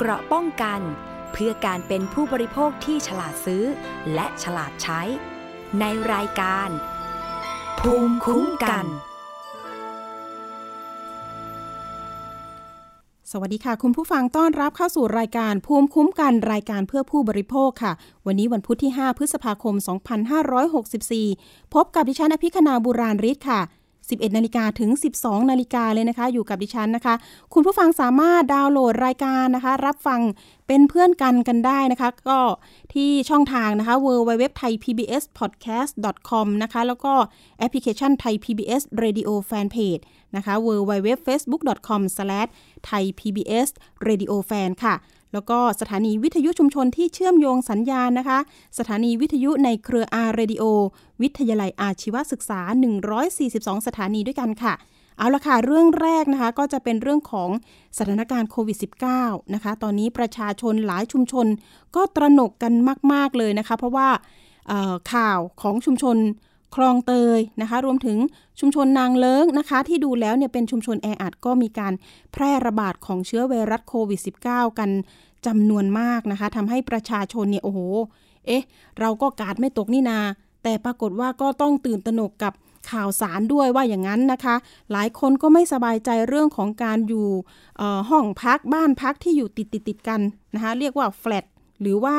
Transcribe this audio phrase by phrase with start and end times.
[0.00, 0.80] เกราะป้องกัน
[1.32, 3.64] เพื่อการเป็นผู้บริโภคที่ฉลาดซื้อ
[4.14, 5.00] และฉลาดใช้
[5.80, 6.68] ในรายการ
[7.80, 8.86] ภูมิคุ้มกัน
[13.32, 17.92] สวัสดีค่ะ คุณผู้ฟังต้อนรับเข้าสู่รายการภูมิคุ้มกันรายการเพื่อผู้บริโภคค่ะ
[18.26, 19.74] วันนี้วันพุธที่ 5 พฤษภาคม
[20.94, 23.60] 2564 พบกับดิฉันอภิคณาบุราริศค่ะ
[24.10, 27.14] 11 นาฬิกาถึง 12 นาฬิกาเลยนะคะ อยู่กับดิฉันนะคะ
[27.52, 30.20] คุณผู้ฟังสามารถดาวน์โหลดรายการนะคะ รับฟัง
[30.66, 32.38] เป็นเพื่อนกันกันได้นะคะ ก็
[32.94, 35.92] ที่ช่องทางนะคะ w w w t h a i PBS podcast
[36.30, 37.12] com นะคะ แล้วก็
[37.58, 40.02] แอปพลิเคชันไทย PBS Radio Fanpage
[40.36, 42.02] นะคะ w w w facebook com
[42.88, 43.68] thai PBS
[44.08, 44.94] Radio Fan ค่ะ
[45.32, 48.38] แล้วก็สถานีวิทยุชุมชนที่เชื่อมโยงสัญญาณนะคะ
[48.78, 50.64] สถานีวิทยุในเครืออาร์เรดิโอ
[51.22, 52.60] วิทยาลัยอาชีวศึกษา
[53.24, 54.74] 142 สถานีด้วยกันค่ะ
[55.18, 57.50] เอาละค่ะ เรื่องแรกนะคะ ก็จะเป็นเรื่องของ
[57.98, 58.78] สถานการณ์โควิด
[59.16, 61.46] -19 นะคะ ตอนนี้ประชาชนหลายชุมชน
[61.96, 62.72] ก็ตระหนกกัน
[63.12, 64.08] มาก ๆ เลยนะคะ เพราะว่า
[65.12, 66.16] ข่าวของชุมชน
[66.76, 68.18] คลองเตยนะคะ รวมถึง
[68.60, 71.92] ชุมชนนางเลิ้งนะคะ ที่ดูแล้วเนี่ยเป็นชุมชนแออัดก็มีการ
[72.32, 74.90] แพร่ระบาดของเชื้อไวรัสโควิด -19 กัน
[75.46, 77.80] จำนวนมากนะคะทำให้ประชาชนเนี่ยโอ้โห
[78.46, 78.64] เอ๊ะ
[79.00, 80.18] เราก็กาดไม่ตกนี่นา
[80.62, 82.52] แต่ปรากฏว่าก็ต้องตื่นตระหนกกับ
[82.90, 84.54] ข่าวสารด้วยว่าอย่างนั้นนะคะ
[84.92, 87.28] หลายคนก็ไม่สบายใจเรื่องของการอยู่
[88.10, 90.20] ห้องพักบ้านพักที่อยู่ติดติดติดกัน
[90.54, 91.44] นะคะ เรียกว่าแฟลต
[91.80, 92.16] หรือว่า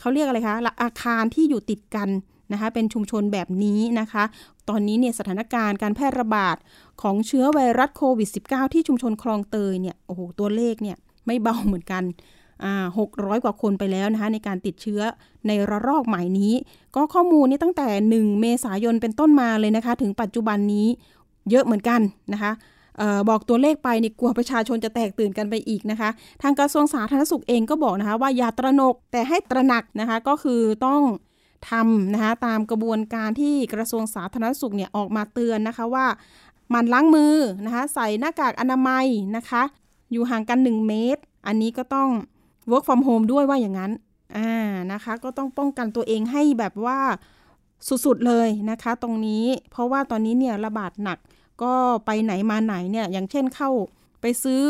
[0.00, 2.08] เขาเรียกอะไรคะอาคารที่อยู่ติดกัน
[2.52, 4.24] นะคะเป็นชุมชนแบบนี้นะคะ
[4.68, 6.56] ตอนนี้เนี่ยสถานการณ์การแพร่ระบาด
[7.02, 12.04] ของเชื้อไวรัสโควิด -19 ที่ชุมชนคลองเตยเนี่ยโอ้โหตัวเลขเนี่ยไม่เบาเหมือนกัน
[12.98, 15.00] หกร้อยกว่าคนไปแล้วนะคะในการติดเชื้อ
[15.46, 16.54] ในระลอกใหม่นี้
[16.96, 20.86] ก็ข้อมูลนี้ตั้งแต่ 1 เมษายนเป็นต้นมาเลยนะคะ ถึงปัจจุบันนี้
[21.50, 22.00] เยอะเหมือนกัน
[22.32, 22.52] นะคะ
[23.00, 26.10] ออบอกตัวเลขไปนี่กลัวประชาชนจะแตกตื่นกันไปอีกนะคะ
[26.42, 31.00] ทางกระทรวงสาธารณสุขเองก็บอกนะคะว่าอย่าตระหนกแต่ให้ตระหนักนะคะก็คือต้อง
[31.70, 36.06] ทำนะคะตามกระบวนการที่กระทรวงสาธารณสุขเนี่ยออกมาเตือนนะคะว่า
[36.74, 39.62] มันล้างมือนะคะใส่หน้ากากอนามัยนะคะ
[40.12, 42.08] อยู่ห่างกัน 1 เมตร อันนี้ก็ต้อง
[42.70, 43.92] work from home ด้วยว่าอย่างนั้น
[44.36, 44.50] อ่า
[44.92, 46.98] นะคะก็ต้องป้องกันตัวเองให้แบบว่า
[48.06, 51.18] สุดๆเลยนะคะ ตรงนี้เพราะว่าตอนนี้เนี่ยระบาดหนัก
[51.62, 51.72] ก็
[52.06, 53.70] ไปไหนมาไหนเนี่ยอย่างเช่นเข้า
[54.20, 54.62] ไปซื้อ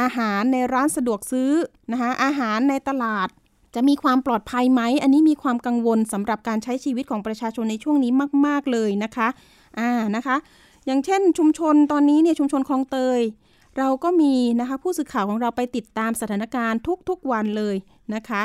[0.00, 1.50] อาหารในร้านสะดวกซื้อ
[1.92, 3.28] นะคะอาหารในตลาด
[3.74, 8.12] จะมีความปลอดภัยไหม อันนี้มีความกังวลสำหรับการใช้ชีวิตของประชาชนในช่วงนี้
[8.46, 9.28] มาก ๆ เลยนะคะ
[9.78, 10.36] อ่า นะคะ
[10.86, 13.20] อย่างเช่น ชุมชนตอนนี้เนี่ยชุมชนคลองเตย
[13.78, 17.76] เราก็มีนะคะผู้สื่อข่าวของเราไปติดตามสถานการณ์ทุก ๆ วันเลย
[18.14, 18.42] นะคะ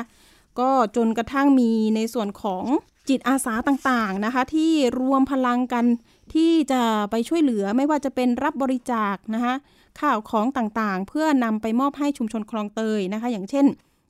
[0.59, 2.65] ก็จนกระทั่งมีในส่วนของ
[3.09, 5.85] จิตอาสาต่างๆนะคะที่รวมพลังกัน
[6.33, 9.55] ที่จะไปช่วยเหลือไม่ว่าจะเป็นรับบริจาคนะคะ
[10.01, 13.65] ข่าวของต่างๆ เพื่อนำไปมอบให้ชุมชนคลองเตยนะคะ อย่างเช่น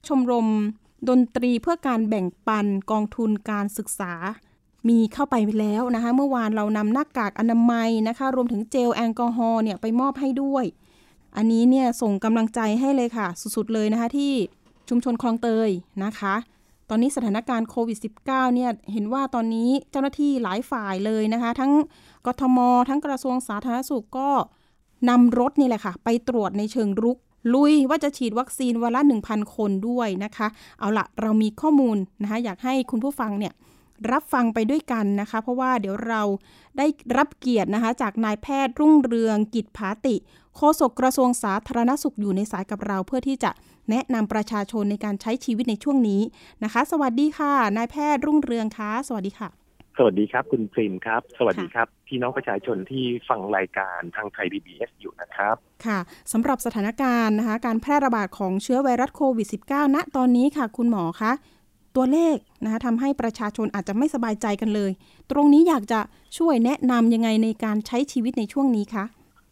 [0.08, 0.48] ชมรม
[1.10, 4.14] ดนตรีเพื่อการแบ่งปันกองทุนการศึกษา
[4.90, 10.66] มีเข้าไปแล้วนะคะ เมื่อวานเรานำหน้ากากอนามัยนะคะ รวมถึงเจลแอลกอฮอล์เนี่ยไปมอบให้ด้วย
[11.38, 14.32] อันนี้เนี่ยส่งกำลังใจให้เลยค่ะ สุดๆเลยนะคะที่
[14.90, 15.70] ชุมชนคลองเตย
[16.04, 16.36] นะคะ
[16.90, 18.26] ตอนนี้สถานการณ์โควิด -19
[18.56, 21.72] เนี่ยเห็นว่าตอนนี้เจ้าหน้าที่หลายฝ่ายเลยนะคะ ทั้ง
[22.28, 22.58] กทม
[22.90, 24.30] ทั้งกระทรวงสาธารณสุขก็
[25.10, 27.18] นำรถนี่แหละค่ะ ไปตรวจในเชิงรุก
[27.54, 30.48] ลุยว่าจะฉีดวัคซีนวันละ 1,000 คนด้วยนะคะ
[30.80, 33.54] เอาละเรามีข้อมูลนะคะ อยากให้คุณผู้ฟังเนี่ย
[34.12, 36.22] รับฟังไปด้วยกันนะคะ เพราะว่าเดี๋ยวเรา
[36.78, 36.86] ได้
[37.18, 40.16] รับเกียรตินะคะ จากนายแพทย์รุ่งเรืองกิจภาติ
[40.56, 43.52] โฆษกกระทรวงสาธารณสุขอยู่ในสายกับเรา เพื่อที่จะ
[43.90, 46.22] แนะนำประชาชนในการใช้ชีวิตในช่วงนี้
[46.64, 49.61] นะคะ สวัสดีค่ะ นายแพทย์รุ่งเรืองคะสวัสดีค่ะ
[49.98, 56.00] สวัสดีครับ คุณพริมครับ สวัสดีครับ พี่น้องประชาชนที่ฟังรายการทางไทย PBS อยู่นะครับ ค่ะ
[56.32, 61.32] สำหรับสถานการณ์นะคะการแพร่ระบาดของเชื้อไวรัสโควิด -19 ณตอนนี้ค่ะ คุณหมอคะ
[61.96, 64.92] ตัวเลขนะคะทำให้ประชาชนอาจจะไม่สบายใจกันเลย
[65.32, 66.00] ตรงนี้อยากจะ
[66.38, 69.06] ช่วยแนะนำยังไงในการใช้ชีวิตในช่วงนี้คะ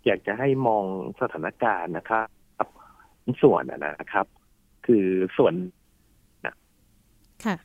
[0.06, 0.86] อยากจะให้มอง
[1.22, 2.26] สถานการณ์นะครับ
[3.42, 4.26] ส่วนนะครับ
[4.86, 5.06] คือ
[5.38, 5.54] ส่วน
[6.46, 6.56] นะ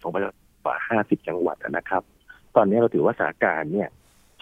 [0.02, 0.34] ของประมาณ
[0.64, 2.02] กว่าห้าสิบจังหวัดนะครับ
[2.56, 3.88] ตอนนี้เราถือว่าสถานการณ์เนี่ย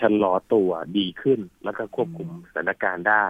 [0.00, 3.26] ชะลอตัวดีขึ้นแล้วก็ควบคุมสถานการณ์ได้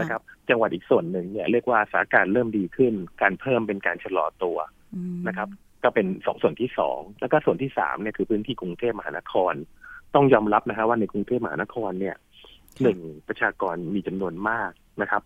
[0.00, 4.58] นะครับ จังหวัดอีกส่วนหนึ่งเนี่ยเรียกว่าสถานการณ์เริ่มดีขึ้น การเพิ่มเป็นการชะลอตัว
[5.28, 5.48] นะครับ
[5.82, 9.54] ก็เป็นสองส่วนที่สองแล้วก็ส่วนที่สามเนี่ยคือพื้นที่กรุงเทพมหานคร
[10.14, 12.16] ต้องยอมรับนะฮะว่าในกรุงเทพมหานครเนี่ย
[12.82, 14.70] หนึ่งประชากรมีจำนวนมาก
[15.02, 15.22] นะครับ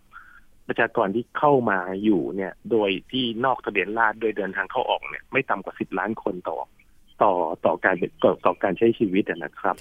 [0.67, 6.57] ประชากรที่เข้ามาอยู่เนี่ย โดยที่นอกทะเบียนราษฎรโดยเดินทางเข้าออกเนี่ย ไม่ต่ำกว่าสิบล้านคนต่อ
[7.21, 7.33] ต่อ
[7.65, 9.75] ต่อการต่อต่อการใช้ชีวิตนะครับ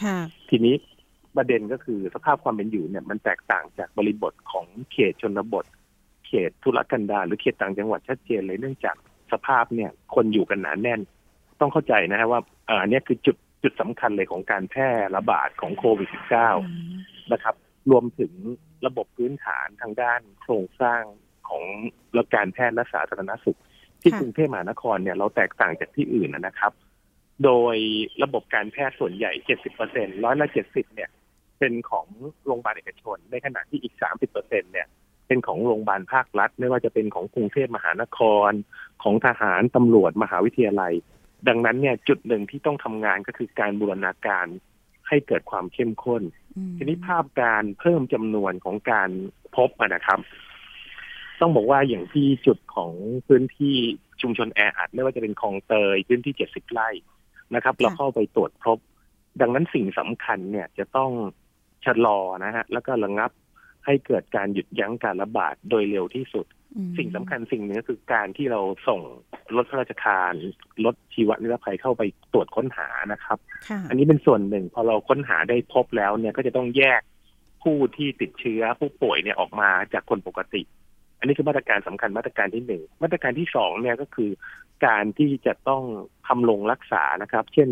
[0.50, 0.74] ทีนี้
[1.36, 5.64] ประเด็นก็คือสภาพความเป็นอยู่เนี่ย มันแตกต่างจากบริบทของเขตชนบท
[6.32, 8.96] ทตธุรกันดารหรือเขตต่างจังหวัดชัดเจนเลยเนื่องจาก
[9.32, 11.00] สภาพเนี่ย คนอยู่กันหนาแน่น
[11.60, 16.08] ต้องเข้าใจนะฮะว่าอันนี้คือจุดจุดสำคัญเลยของการแพร่ระบาดของโควิด
[16.70, 17.54] -19 นะครับ
[17.90, 18.32] รวมถึง
[18.86, 21.02] ระบบพื้นฐานทางด้านโครงสร้าง
[21.48, 21.64] ของ
[22.16, 23.58] ระการแพทย์และสาธารณสุข
[24.02, 26.72] ที่กรุงเทพมหานครเนี่ยเราแตกต่างจากที่อื่นนะครับ
[27.44, 27.76] โดย
[28.22, 29.32] ระบบการแพทย์ส่วนใหญ่
[29.78, 31.10] 70%ร้อยละ 70 เนี่ย
[31.58, 32.06] เป็นของ
[32.46, 33.94] โรงพยาบาลเอกชน ในขณะที่อีก
[34.30, 34.88] 30%เนี่ย
[35.26, 38.18] เป็นของโรงพยาบาลภาครัฐ ไม่ว่าจะเป็นของกรุงเทพมหานค
[38.48, 38.50] ร
[39.02, 40.94] ของทหารตำรวจมหาวิทยาลัย
[41.48, 44.46] ดังนั้นเนี่ยจุดหนึ่งที่ต้องทำงานก็คือการบูรณาการ
[45.08, 46.22] ให้เกิดความเข้มข้น
[46.76, 49.10] ทีนี้ภาพการเพิ่มจำนวนของการ
[49.56, 50.20] พบนะครับ
[51.40, 52.92] ต้องบอกว่าอย่างที่จุดของ
[53.28, 53.76] พื้นที่
[54.22, 56.88] ชุมชนแออัดไม่ว่าจะเป็นคลองเตยพื้นที่เจ็ดสิบไร่
[57.54, 58.78] นะครับ เราเข้าไปตรวจพบ
[59.40, 61.10] ดังนั้นสิ่งสำคัญเนี่ยจะต้อง
[61.84, 63.30] ชะลอนะฮะแล้วก็ระงับ
[63.86, 66.46] ให้เกิดการหยุดยั้งการระบาดโดยเร็วที่สุด
[66.98, 69.00] สิ่งสำคัญสิ่งหนึ่งก็คือการที่เราส่ง
[69.56, 70.32] รถพระราชทาน
[70.84, 72.02] รถชีวนิรภัยเข้าไป
[72.32, 73.38] ตรวจค้นหานะครับ
[73.88, 77.00] อันนี้เป็นส่วนหนึ่งพอเราค้นหาได้พบแล้วเนี่ยก็จะต้องแยก
[77.62, 80.62] ผู้ที่ติดเชื้อผู้ป่วยเนี่ยออกมาจากคนปกติ
[81.22, 84.30] อันนี้คือมาตรการสำคัญมาตรการที่หนึ่งมาตรการที่สองเนี่ยก็คือ
[84.86, 85.82] การที่จะต้อง
[86.26, 87.68] ทำลงรักษานะครับ เช่น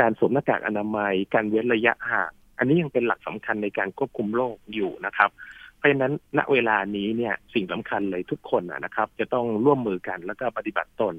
[0.00, 5.30] การสวมหน้ากากอนามัย การเว้นระยะห่างอันนี้ยังเป็นหลักสำคัญในการควบคุมโรคอยู่นะครับ
[5.76, 11.14] เพราะฉะนั้นณเวลานี้เนี่ยสิ่งสำคัญเลยทุกคนนะครับ จะต้องร่วมมือกันแล้วก็ปฏิบัติตน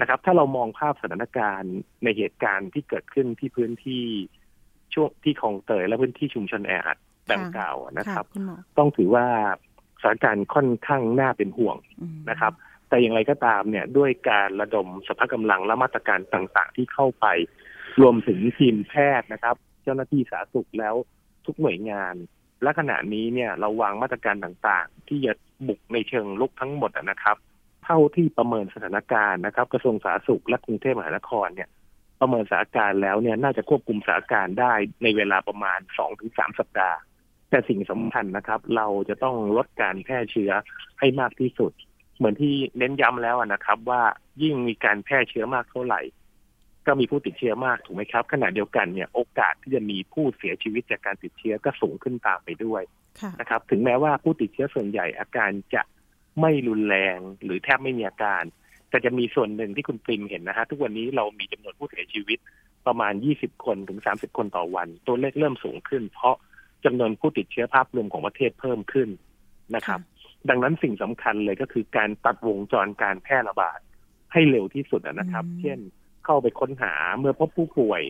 [0.00, 4.04] นะครับ ถ้าเรามองภาพสถานการณ์ในเหตุการณ์ที่เกิดขึ้นที่พื้นที่
[4.94, 6.98] ช่วงที่คลองเตยและพื้นที่ชุมชนแออัด
[7.32, 8.26] ดังกล่าวนะครับ
[8.78, 9.26] ต้องถือว่า
[10.02, 11.76] สถานการณ์ค่อนข้างน่าเป็นห่วง
[12.30, 12.52] นะครับ
[12.88, 17.26] แต่อย่างไรก็ตามเนี่ยด้วยการระดมสภาพกำลังและมาตรการต่างๆ ที่เข้าไป
[18.00, 20.94] รวมถึงทีมแพทย์นะครับ เจ้าหน้าที่สาธารณสุขแล้ว
[21.46, 22.14] ทุกหน่วยงาน
[22.62, 25.32] และขณะนี้เนี่ยเราวางมาตรการต่างๆ ที่จะ
[25.68, 27.36] บุกในเชิงลุกทั้งหมดนะครับ
[27.84, 31.68] เท่าที่ประเมินสถานการณ์นะครับ กระทรวงสาธารณสุขและกรุงเทพมหานครเนี่ย
[32.20, 34.72] ประเมินสถานการณ์แล้วเนี่ยน่าจะควบคุมสถานการณ์ได้
[35.02, 36.98] ในเวลาประมาณสองถึงสามสัปดาห์
[37.52, 40.52] แต่สิ่งสำคัญนะครับ เราจะต้องลดการแพร่เชื้อ
[40.98, 41.72] ให้มากที่สุด
[42.16, 44.02] เหมือนที่เน้นย้ำแล้วนะครับ ว่า
[44.42, 46.00] ยิ่งมีการแพร่เชื้อมากเท่าไหร่
[46.86, 52.82] ก็มีผู้ติดเชื้อมากถูกไหมครับขณะเดียวกันเนี่ยโอกาสที่จะมีผู้เสียชีวิตจากการติดเชื้อก็สูงขึ้นตามไปด้วย
[53.40, 55.82] นะครับ ถึงแม้ว่าผู้ติดเชื้อส่วนใหญ่อาการจะ
[56.40, 58.42] ไม่รุนแรงหรือแทบไม่มีอาการ
[58.90, 62.38] แต่จะมีส่วนหนึ่งที่คุณปริมเห็นนะฮะทุกวันนี้เรามีจำนวนผู้เสียชีวิต
[62.86, 66.36] ประมาณ 20 คนถึง 30 คนต่อวัน ตัวเลขเริ่มสูงขึ้น เพราะ
[66.84, 69.08] จำนวนผู้ติดเชื้อภาพรวมของประเทศเพิ่มขึ้น
[69.74, 70.00] นะครับ
[70.48, 73.78] ดังนั้นสิ่งสำคัญเลยก็คือการตัดวงจรการแพร่ระบาด
[74.32, 75.78] ให้เร็วที่สุดนะครับ เช่น
[76.24, 78.02] เข้าไปค้นหาเมื่อพบผู้ป่วย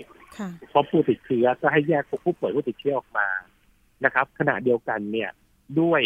[0.73, 3.29] พบผู้ติดเชื้อก็ให้แยกผู้ป่วยผู้ติดเชื้อออกมา
[4.05, 5.31] นะครับ ขณะเดียวกันเนี่ย
[5.81, 6.03] ด้วย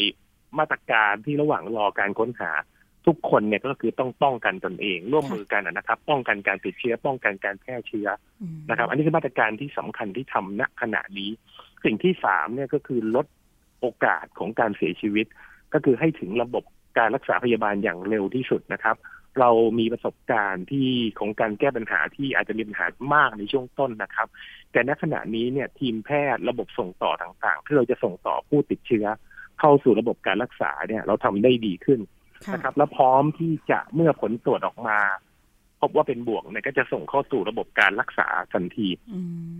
[0.58, 2.50] มาตรการที่ระหว่างรอการค้นหา
[3.06, 8.08] ทุกคนเนี่ยก็คือต้องป้องกันตนเอง ร่วมมือกันนะครับ ป้องกันการติดเชื้อป้องกันการแพร่เชื้อ
[8.70, 11.30] นะครับ อันนี้คือมาตรการที่สำคัญที่ทำณขณะนี้
[11.86, 13.26] สิ่งที่สามเนี่ยก็คือลด
[13.80, 15.26] โอกาสของการเสียชีวิต
[15.72, 16.64] ก็คือให้ถึงระบบ
[16.98, 18.96] การรักษาพยาบาลอย่างเร็วที่สุดนะครับ
[19.40, 20.88] เรามีประสบการณ์ที่
[21.18, 24.28] ของการแก้ปัญหาที่อาจจะมีปัญหามากในช่วงต้นนะครับ
[24.72, 29.06] แต่ณขณะนี้เนี่ยทีมแพทย์ระบบส่งต่อต่างๆ ที่เราจะส่งต่อผู้ติดเชื้อ
[29.60, 32.00] เข้าสู่ระบบการรักษาเนี่ย เราทำได้ดีขึ้น
[32.54, 34.98] นะครับ และพร้อมที่จะเมื่อผลตรวจออกมา
[35.80, 38.88] พบว่าเป็นบวกเนี่ยก็จะส่งเข้าสู่ระบบการรักษาทันที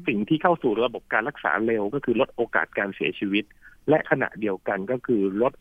[0.06, 3.44] สิ่งที่เข้าสู่ระบบการรักษาเร็วก็คือลดโอกาสการเสียชีวิต
[3.88, 5.52] และขณะเดียวกันก็คือลด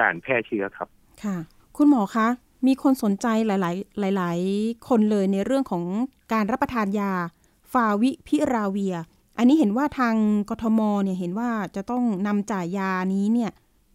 [0.00, 0.88] การแพร่เชื้อครับ
[1.22, 1.36] ค่ะ
[1.76, 2.26] คุณหมอคะ
[2.66, 3.50] มีคนสนใจห
[4.04, 5.84] ลาย ๆ หลาย ๆ คนเลยในเรื่องของ
[6.32, 7.12] การรับประทานยา
[7.72, 8.96] ฟาวิพิราเวีย
[9.38, 10.14] อันนี้เห็นว่าทาง
[10.50, 13.50] กทมเนี่ยเห็นว่าจะต้องนำจ่ายยานี้เนี่ย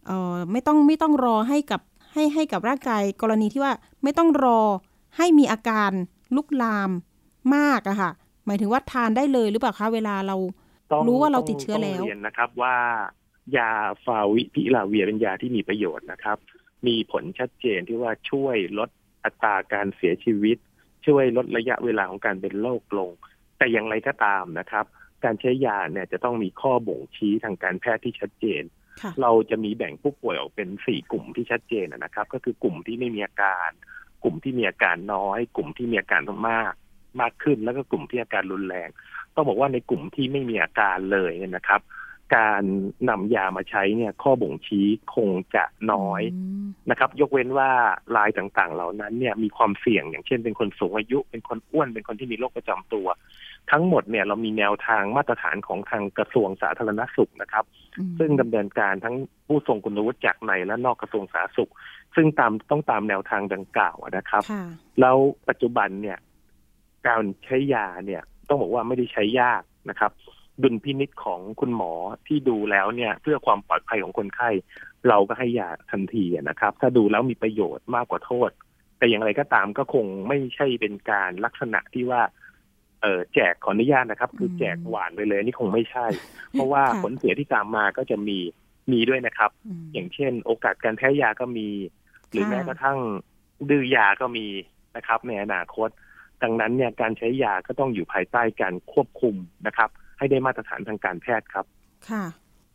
[0.06, 1.80] เอ่อไม่ต้องไม่ต้องรอให้กับ
[2.12, 3.72] ให้ให้กับร่างกายกรณีที่ว่า
[4.02, 4.60] ไม่ต้องรอ
[5.18, 5.90] ให้มีอาการ
[6.36, 6.90] ลุกลาม
[7.56, 8.10] มากอะค่ะ
[8.46, 10.36] หมายถึงว่าทานได้เลยหรือเปล่าคะเวลาเรา
[11.06, 12.76] รู้ว่าเราติดเชื้อแล้วเรียนนะครับว่า
[13.56, 13.70] ยา
[14.04, 16.38] ฟาวิพิลาเวียเป็นยาที่มีประโยชน์นะครับ
[16.86, 18.88] มีผลชัดเจนที่ว่าช่วยลด
[19.24, 20.56] อัตราการเสียชีวิต
[21.06, 23.10] ช่วยลดระยะเวลาของการเป็นโรคลง
[23.58, 24.84] แต่อย่างไรก็ตามนะครับ
[25.24, 28.62] การใช้ยาเนี่ยจะต้องมีข้อบ่งชี้ทางการแพทย์ที่ชัดเจน
[29.22, 33.70] เราจะมีแบ่งผู้ป่วยออกเป็นสี่กลุ่มที่ชัดเจนนะครับ ก็คือกลุ่มที่ไม่มีอาการ
[34.22, 36.20] กลุ่มที่มีอาการน้อย กลุ่มที่มีอาการ
[36.50, 36.72] มาก
[37.20, 38.88] มากขึ้น แล้วก็กลุ่มที่อาการรุนแรง
[39.34, 41.82] ต้องบอกว่าในกลุ่มที่ไม่มีอาการเลยนะครับ
[42.36, 42.62] การ
[43.10, 46.22] นำยามาใช้เนี่ย ข้อบ่งชี้คงจะน้อย
[46.90, 47.70] นะครับ ยกเว้นว่า
[48.16, 53.06] ลายต่างๆ เหล่านั้นเนี่ยมีความเสี่ยงอย่างเช่น เป็นคนสูงอายุ เป็นคนอ้วนเป็นคนที่มีโรคประจำตัว
[53.70, 57.64] ทั้งหมดเนี่ยเรามีแนวทางมาตรฐานของทางกระทรวงสาธารณสุขนะครับ
[58.18, 61.70] ซึ่งดำเนินการทั้งผู้ทรงคุณวุฒิจากในและนอกกระทรวงสาธารณสุข
[62.14, 64.42] ซึ่งตามต้องตามแนวทางดังกล่าวนะครับ
[65.00, 65.16] แล้ว
[65.48, 66.18] ปัจจุบันเนี่ย
[67.06, 70.12] การใช้ยาเนี่ยต้องบอกว่าไม่ได้ใช้ยากนะครับ
[70.62, 71.92] ดุลพินิษของคุณหมอ
[72.26, 74.50] ที่ดูแล้วเนี่ย เพื่อความปลอดภัยของคนไข้
[75.08, 78.50] เราก็ให้ยาทันทีนะครับ ถ้าดูแล้วมีประโยชน์มากกว่าโทษ
[78.98, 82.22] แต่อย่างไรก็ตามก็คงไม่ใช่เป็นการลักษณะที่ว่า
[83.02, 86.06] เออแจกขออนุญาตนะครับ คือแจกหวานไปเลยนี่คงไม่ใช่
[86.52, 88.38] เพราะว่าผลเสียที่ตามมาก็จะมี
[88.92, 89.50] มีด้วยนะครับ
[89.92, 91.68] อย่างเช่น โอกาสการแพ้ยาก็มี
[92.30, 92.98] หรือแม้กระทั่ง
[93.70, 94.46] ดื้อยาก็มี
[94.96, 95.88] นะครับ ในอนาคต
[96.42, 99.34] ดังนั้นเนี่ยการใช้ยาก็ต้องอยู่ภายใต้การควบคุม
[99.66, 101.64] นะครับ ให้ได้มาตรฐานทางการแพทย์ครับ
[102.10, 102.24] ค่ะ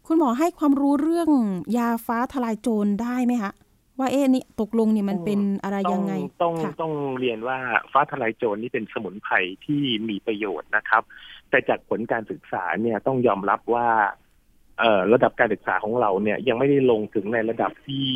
[0.07, 1.29] คุณหมอให้ความรู้เรื่อง
[1.77, 3.51] ยาฟ้าทลายโจรได้ไหมคะ
[3.99, 7.57] ว่าเอ๊นี่ตกลงเนี่ยมันเป็นอะไรยังไง ต้องต้องเรียนว่า
[7.91, 11.03] ฟ้าทลายโจรนี่เป็นสมุนไพรที่มีประโยชน์นะครับ
[11.49, 14.22] แต่จากผลการศึกษาเนี่ยต้องยอมรับว่าเอ่อ
[15.13, 18.07] ระดับการศึกษาของเราเนี่ยยังไม่ได้ลงถึงในระดับที่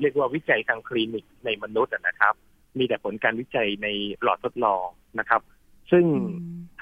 [0.00, 2.34] เรียกว่าวิจัยทางคลินิกในมนุษย์นะครับ
[2.78, 3.88] มีแต่ผลการวิจัยใน
[4.22, 4.84] หลอดทดลอง
[5.18, 5.42] นะครับ
[5.90, 6.04] ซึ่ง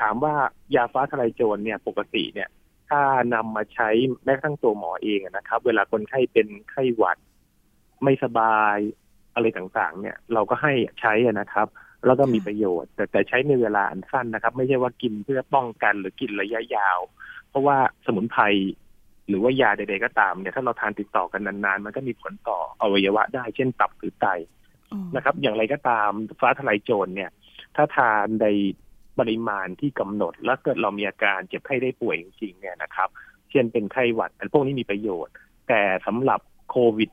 [0.01, 0.35] ถามว่า
[0.75, 2.49] ยาฟ้าทลายโจรเนี่ยปกติเนี่ย
[2.89, 3.01] ถ้า
[3.35, 3.89] นำมาใช้
[4.25, 7.19] แม้กระทั่งตัวหมอเองนะครับ เวลาคนไข้เป็นไข้หวัด
[8.05, 8.77] ไม่สบาย
[9.35, 11.69] อะไรต่างๆ เนี่ย เราก็ให้ใช้นะครับ
[12.07, 16.99] แล้วก็มีประโยชน์ แต่แต่ใช้ในเวลาอันสั้นนะครับ ไม่ใช่ว่ากินเพื่อป้องกันหรือกินระยะยาว
[17.49, 17.77] เพราะว่า
[18.07, 18.43] สมุนไพร
[19.29, 24.27] หรือว่ายาใดๆก็ตามเนี่ยถ้าเราทานติดต่อกันนานๆ มันก็มีผลต่ออวัยวะได้เช่นตับหรือไต
[25.17, 27.31] นะครับ อย่างไรก็ตามฟ้าทลายโจรเนี่ย
[27.77, 28.47] ถ้าทานใน
[29.19, 33.09] ปริมาณที่กำหนด แล้วเกิดเรามีอาการเจ็บไข้ได้ป่วยจริงๆเนี่ยนะครับ
[33.51, 35.35] เช่นเป็นไข้หวัดอันพวกนี้มีประโยชน์
[35.69, 37.11] แต่สำหรับโควิด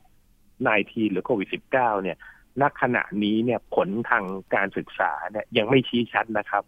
[0.56, 2.16] -19 หรือโควิด -19 เนี่ย
[2.60, 6.64] ณขณะนี้เนี่ยผลทางการศึกษาเนี่ยยังไม่ชี้ชัดนะครับ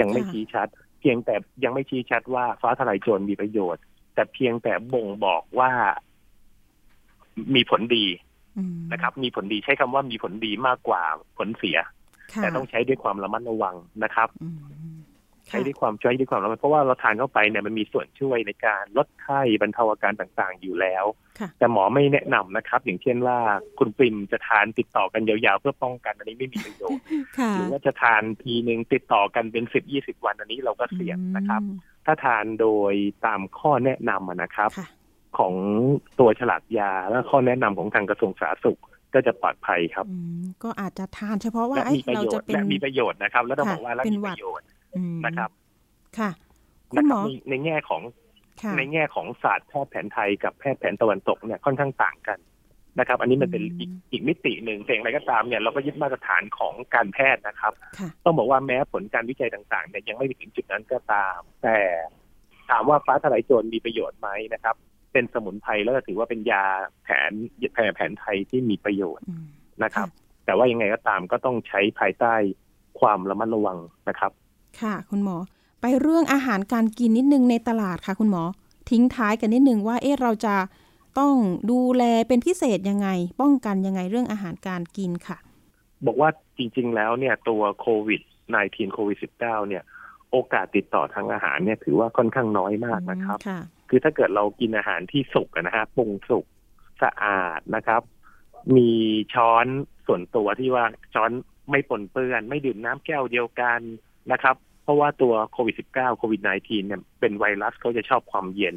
[0.00, 0.68] ยังไม่ชี้ชัด
[1.00, 1.34] เพียงแต่
[1.64, 3.82] ยังไม่ชี้ชัดว่าฟ้าทลายโจรมีประโยชน์
[4.16, 5.70] แต่เพียงแต่บ่งบอกว่า
[7.54, 8.06] มีผลดี
[8.92, 11.02] นะครับ มีผลดีใช้คำว่ามีผลดีมากกว่า
[11.38, 11.78] ผลเสีย
[12.36, 21.04] แต่ต้องใช้ด้วยความระมัดระวังนะครับใช้ด้วยความช่วยด้วยความระมัดเพราะว่าเราทานเข้าไปเนี่ยมันมีส่วนช่วยในการลดไข้บรรเทาอาการต่างๆ อยู่แล้ว
[21.58, 23.38] แต่หมอไม่แนะนำนะครับ อย่างเช่นว่า
[23.78, 27.02] คุณปริมจะทานติดต่อกันยาวๆ เพื่อป้องกันอันนี้ไม่มีประโยชน์
[27.54, 31.62] หรือว่าจะทานทีหนึ่งติดต่อกันเป็นสิบยี่สิบวันอันนี้เราก็เสี่ยงนะครับ
[32.06, 32.94] ถ้าทานโดย
[33.26, 34.70] ตามข้อแนะนำนะครับ
[35.38, 35.54] ของ
[36.20, 38.80] ตัวฉลากยาและข้อแนะนำของทางกระทรวงสาธารณสุข
[39.14, 40.06] ก็จะปลอดภัยครับ
[40.64, 41.76] ก็อาจจะทานเฉพาะว่า
[42.16, 44.66] เราจะเป็นมีประโยชน์นะครับ แล้วต้องบอกว่าแล้วมีประโยชน์
[45.26, 45.50] นะครับ
[46.18, 46.30] ค่ะ
[46.92, 48.02] คุณหมอในแง่ของ
[48.76, 52.38] ในแง่ของศาสตร์แพทย์แผนไทยกับแพทย์แผนตะวันตกเนี่ยค่อนข้างต่างกัน
[52.98, 57.72] นะครับ อันนี้มันเป็นอีกอีกมิติหนึ่งแต่อะไรก็ตามเนี่ยเราก็ยึดมาตรฐานของการแพทย์นะครับ
[58.24, 61.78] ต้องบอกว่าแม้ผลการวิจัยต่างๆเนี่ยยังไม่ถึงจุดนั้นก็ตาม แต่
[62.70, 64.76] ถามว่าฟ้าทลายโจรมีประโยชน์ไหมนะครับ
[65.12, 66.64] เป็นสมุนไพรแล้วก็ถือว่าเป็นยา
[67.04, 67.32] แผน
[67.74, 69.26] แผนแผนไทยที่มีประโยชน์
[69.84, 70.08] นะครับ
[70.46, 72.34] แต่ว่ายังไงก็ตามก็ต้องใช้ภายใต้
[73.00, 74.32] ความระมัดระวังนะครับ
[74.82, 75.36] ค่ะ คุณหมอ
[75.80, 78.42] ไปเรื่องอาหารการกินนิดนึงในตลาดค่ะ คุณหมอ
[78.90, 80.56] ทิ้งท้ายกันนิดนึงว่าเอ๊ะเราจะ
[81.18, 81.34] ต้อง
[81.70, 83.08] ดูแลเป็นพิเศษยังไง
[83.40, 85.36] ป้องกันยังไงเรื่องอาหารการกินค่ะ
[86.06, 88.20] บอกว่าจริง ๆ แล้วเนี่ยตัวโควิด
[88.56, 89.82] -19 โควิด -19 เนี่ย
[90.30, 93.38] โอกาสติดต่อทางอาหารเนี่ยถือว่าค่อนข้างน้อยมากนะครับ
[93.88, 96.44] คือถ้าเกิดเรากินอาหารที่สุกนะฮะปรุงสุก
[97.02, 98.02] สะอาดนะครับ
[98.76, 98.90] มี
[99.34, 99.66] ช้อน
[100.06, 101.30] ส่วนตัวที่ว่าช้อน
[101.70, 103.80] ไม่ปนเปื้อน ไม่ดื่มน้ำแก้วเดียวกัน
[104.32, 108.76] นะครับ เพราะว่าตัวโควิด -19 โควิด -19 เนี่ยเป็นไวรัสเขาจะชอบความเย็น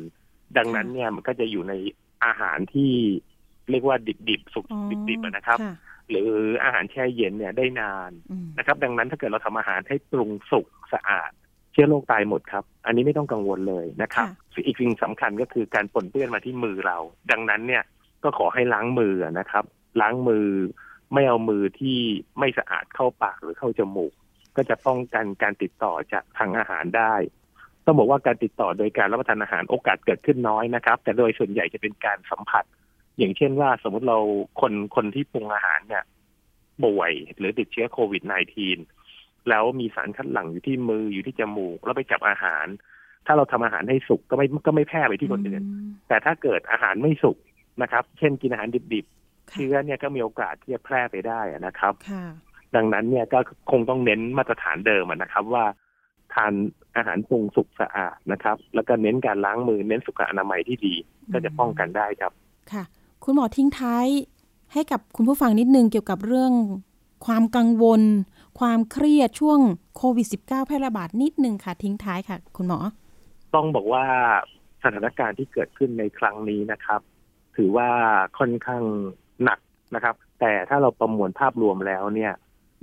[0.57, 1.73] ดังนั้นเนี่ยมันก็จะอยู่ใน
[2.25, 2.91] อาหารที่
[3.69, 3.97] เรียกว่า
[4.29, 4.65] ดิบๆสุก
[5.09, 5.59] ดิบๆนะครับ
[6.09, 6.29] หรือ
[6.63, 8.11] อาหารแช่เย็นเนี่ยได้นาน
[8.57, 11.31] นะครับ ดังนั้นถ้ากิดเราทำอาหารให้ปรุงสุกสะอาด
[11.71, 14.27] เชื้อโรคตายหมดครับ อันนี้ไม่ต้องกังวลเลยนะครับ
[14.65, 16.97] อีกสิ่งสำคัญก็คือการปนเปื้อนมาที่มือเรา
[17.31, 17.83] ดังนั้นเนี่ย
[18.23, 19.65] ก็ขอให้ล้างมือนะครับ
[20.01, 20.47] ล้างมือ
[21.13, 21.97] ไม่เอามือที่
[22.39, 24.13] ไม่สะอาดเข้าปากหรือเข้าจมูก
[24.55, 27.15] ก็จะป้องกันการติดต่อจากทางอาหารได้
[27.85, 32.65] ต้องบอกว่าการติดต่อโดยการรับประทานอาหารโอกาสเกิดขึ้นน้อยนะครับ แต่โดยส่วนใหญ่จะเป็นการสัมผัส
[33.17, 34.19] อย่างเช่นว่าสมมติเรา
[34.61, 36.03] คนคนที่ปรุงอาหารเนี่ย
[36.83, 38.23] ป่วยหรือติดเชื้อโควิด
[38.85, 42.65] -19 แล้วมีสารคัดหลั่งอยู่ที่มืออยู่ที่จมูกแล้วไปจับอาหาร
[43.25, 45.63] ถ้าเราทำอาหารให้สุกก็ไม่ก็ไม่แพร่ไปที่คนอื่น
[46.07, 47.37] แต่ถ้าเกิดอาหารไม่สุก
[47.81, 51.93] นะครับ เช่นกินอาหารดิบๆเชื้อเนี่ยก็มีโอกาสที่จะแพร่ไปได้นะครับ
[52.75, 53.39] ดังนั้นเนี่ยก็
[53.71, 55.65] คงต้องเน้นมาตรฐานเดิมนะครับว่า
[56.33, 56.53] ทาน
[56.95, 60.93] อาหารปรุงสุกสะอาดนะครับ แล้วก็เน้นการล้างมือเน้นสุขอนามัยที่ดี
[61.31, 62.31] ก็จะป้องกันได้ครับ
[62.71, 62.83] ค่ะ
[63.23, 64.05] คุณหมอทิ้งท้าย
[64.73, 66.53] ให้กับคุณผู้ฟังนิดนึงเกี่ยวกับเรื่อง
[67.25, 68.01] ความกังวล
[68.59, 69.59] ความเครียดช่วง
[69.97, 72.79] โควิด -19 แพร่ระบาดนิดนึงค่ะ ทิ้งท้ายค่ะ คุณหมอ
[73.55, 74.03] ต้องบอกว่า
[74.83, 77.01] สถานการณ์ที่เกิดขึ้นในครั้งนี้นะครับ
[77.57, 77.89] ถือว่า
[78.37, 78.83] ค่อนข้าง
[79.43, 79.59] หนัก
[79.95, 82.33] นะครับ แต่ถ้าเราประมวลภาพรวมแล้วเนี่ย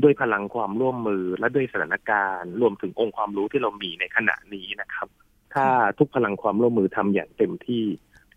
[0.03, 5.09] ด้วยพลังความร่วมมือและด้วยสถานการณ์ รวมถึงองค์ความรู้ที่เรามีในขณะนี้นะครับ
[5.55, 5.67] ถ้า
[5.99, 7.85] ทุกพลังความร่วมมือทำอย่างเต็มที่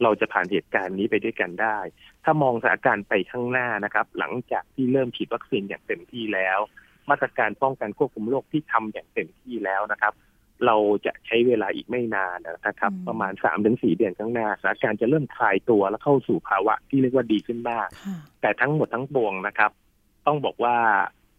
[0.03, 1.77] เราจะผ่านเหตุการณ์นี้ไปด้วยกันได้
[2.23, 6.59] ถ้ามองสถานการณ์ไปข้างหน้านะครับ หลังจากที่เริ่มฉีดวัคซีนอย่างเต็มที่แล้ว
[7.09, 10.13] มาตรการป้องกันควบคุมโรคที่ทำอย่างเต็มที่แล้วนะครับ
[10.65, 10.75] เรา
[11.05, 12.37] จะใช้เวลาอีกไม่นาน
[12.67, 17.87] นะครับ ประมาณสามถึงสี่เดือนข้างหน้าสถานการณ์จะเริ่มคลายตัวและเข้าสู่ภาวะที่เรียกว่าดีขึ้นมาก
[18.41, 19.71] แต่ทั้งหมดทั้งปวงนะครับ
[20.27, 20.75] ต้องบอกว่า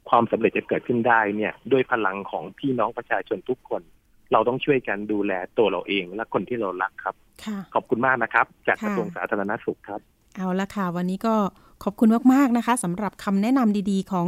[0.09, 3.83] ความสำเร็จจะเกิดขึ้นได้เนี่ยด้วยพลังของพี่น้องประชาชนทุกคน
[4.33, 7.15] เราต้องช่วยกันดูแลตัวเราเองและคนที่เรารักครับ
[7.75, 10.01] ขอบคุณมากนะครับ จากกระทรวงสาธารณสุขครับ
[10.37, 11.35] เอาละค่ะ วันนี้ก็
[11.85, 14.27] ขอบคุณมาก ๆ นะคะสำหรับคำแนะนำดีๆ ของ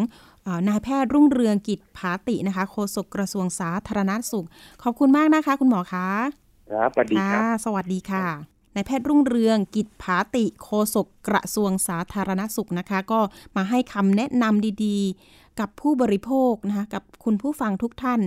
[0.69, 4.47] นายแพทย์รุ่งเรืองกิจผาตินะคะโฆษกกระทรวงสาธารณสุข
[4.83, 6.09] ขอบคุณมากนะคะ คุณหมอคะ
[6.71, 8.27] ครับสวัสดีครับสวัสดีค่ะ
[8.75, 13.21] นายแพทย์รุ่งเรืองกิจผาติโฆษกกระทรวงสาธารณสุขนะคะ ก็
[13.57, 18.21] มาให้คำแนะนำดีๆ กับผู้บริโภคนะคะกับคุณผู้ฟังทุกท่าน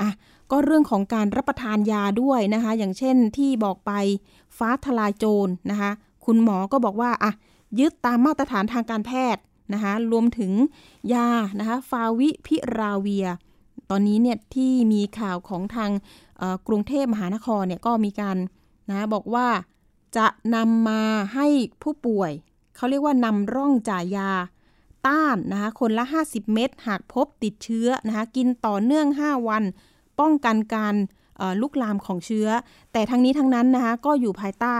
[0.00, 0.10] อะ
[0.50, 3.92] ก็เรื่องของการรับประทานยาด้วยนะคะ อย่างเช่นที่บอกไป
[4.58, 5.90] ฟ้าทลายโจรนะคะ
[6.24, 7.32] คุณหมอก็บอกว่าอะ
[7.78, 9.42] ยึดตามมาตรฐานทางการแพทย์
[9.74, 10.52] นะคะรวมถึง
[11.14, 13.26] ยานะคะฟาวิพิราเวีย
[13.90, 15.90] ตอนนี้เนี่ยที่มีข่าวของทาง
[16.68, 18.36] กรุงเทพมหานครเนี่ยก็มีการ
[18.90, 19.48] นะบอกว่า
[20.16, 21.02] จะนำมา
[21.34, 21.46] ให้
[21.82, 22.32] ผู้ป่วย
[22.76, 24.30] เขาเรียกว่านำร่องจ่ายยา
[25.06, 29.62] ต้านนะคะคนละ 50 เม็ดหากพบติดเชื้อนะคะกินต่อเนื่อง 5 วัน
[30.20, 30.94] ป้องกันการ
[31.60, 32.48] ลุกลามของเชื้อ
[32.92, 34.78] แต่ทั้งนี้ทั้งนั้นนะคะก็อยู่ภายใต้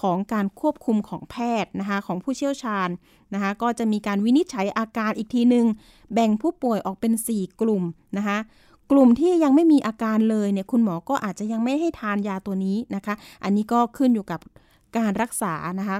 [0.00, 2.88] ของการควบคุมของแพทย์นะคะของผู้เชี่ยวชาญ
[3.34, 5.66] นะคะก็จะมีการวินิจฉัยอาการอีกทีหนึ่ง
[6.14, 7.82] แบ่งผู้ป่วยออกเป็น 4 กลุ่ม
[8.16, 8.38] นะคะ
[8.90, 14.40] กลุ่มที่ยังไม่มีอาการเลยเนี่ยคุณหมอก็อาจจะยังไม่ให้ทานยาตัวนี้นะคะ อันนี้ก็ขึ้นอยู่กับ
[14.96, 15.98] การรักษานะคะ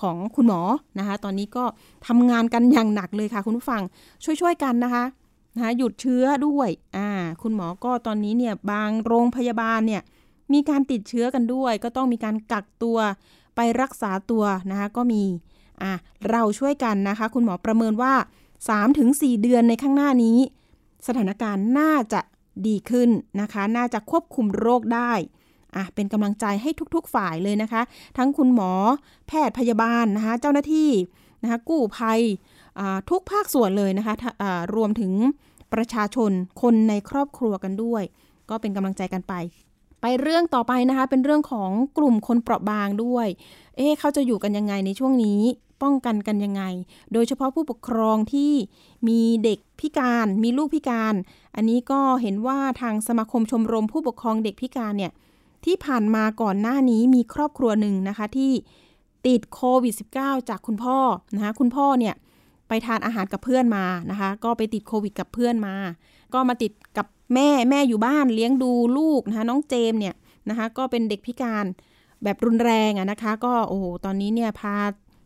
[0.00, 0.60] ของคุณหมอ
[0.98, 1.64] นะคะ ตอนนี้ก็
[2.06, 3.82] ทำงานกันอย่างหนักเลยค่ะ คุณผู้ฟัง
[4.24, 5.04] ช่วยๆกันนะคะ
[5.54, 7.08] นะคะหยุดเชื้อด้วยอ่า
[7.42, 10.02] คุณหมอก็ตอนนี้เนี่ยบางโรงพยาบาลเนี่ย
[10.52, 12.98] มีการติดเชื้อกันด้วย ก็ต้องมีการกักตัว
[13.56, 15.22] ไปรักษาตัวนะคะก็มี
[15.82, 15.92] อ่า
[16.30, 18.14] เราช่วยกันนะคะ คุณหมอประเมินว่า
[18.78, 20.38] 3-4 เดือนในข้างหน้านี้
[21.06, 22.20] สถานการณ์น่าจะ
[22.66, 25.12] ดีขึ้นนะคะ น่าจะควบคุมโรคได้
[25.76, 27.82] อะเป็นกำลังใจให้ทุกๆฝ่ายเลยนะคะ
[28.18, 28.72] ทั้งคุณหมอ
[29.28, 30.90] แพทย์พยาบาลนะคะ เจ้าหน้าที่
[31.42, 32.20] นะคะกู้ภัย
[33.10, 34.14] ทุกภาคส่วนเลยนะคะ
[34.74, 35.12] รวมถึง
[35.72, 36.30] ประชาชน
[36.62, 38.02] คนในครอบครัวกันด้วย
[38.50, 39.34] ก็เป็นกำลังใจกันไป
[40.00, 43.26] ไปเรื่องต่อไปนะคะ เป็นเรื่องของกลุ่มคนเปราะบางด้วย
[43.76, 45.40] เอ๊เขาจะอยู่กันยังไงในช่วงนี้
[45.82, 46.62] ป้องกันกันยังไง
[47.12, 48.52] โดยเฉพาะผู้ปกครองที่
[49.08, 51.14] มีเด็กพิการ มีลูกพิการ
[51.56, 55.12] อันนี้ก็เห็นว่าทางสมาคมชมรมผู้ปกครองเด็กพิการเนี่ย
[55.64, 58.52] ที่ผ่านมาก่อนหน้านี้มีครอบครัวหนึ่งนะคะที่
[59.26, 60.98] ติดโควิด -19 จากคุณพ่อ
[61.34, 62.14] นะคะคุณพ่อเนี่ย
[62.68, 65.74] ไปทานอาหารกับเพื่อนมานะคะ ก็ไปติดโควิดกับเพื่อนมา
[66.34, 70.14] ก็มาติดกับแม่แม่อยู่บ้านเลี้ยงดูลูกนะคะน้องเจมเนี่ย
[70.48, 71.64] นะคะก็เป็นเด็กพิการ
[72.22, 74.74] แบบรุนแรงอะนะคะ ก็โอ้โหตอนนี้เนี่ยพา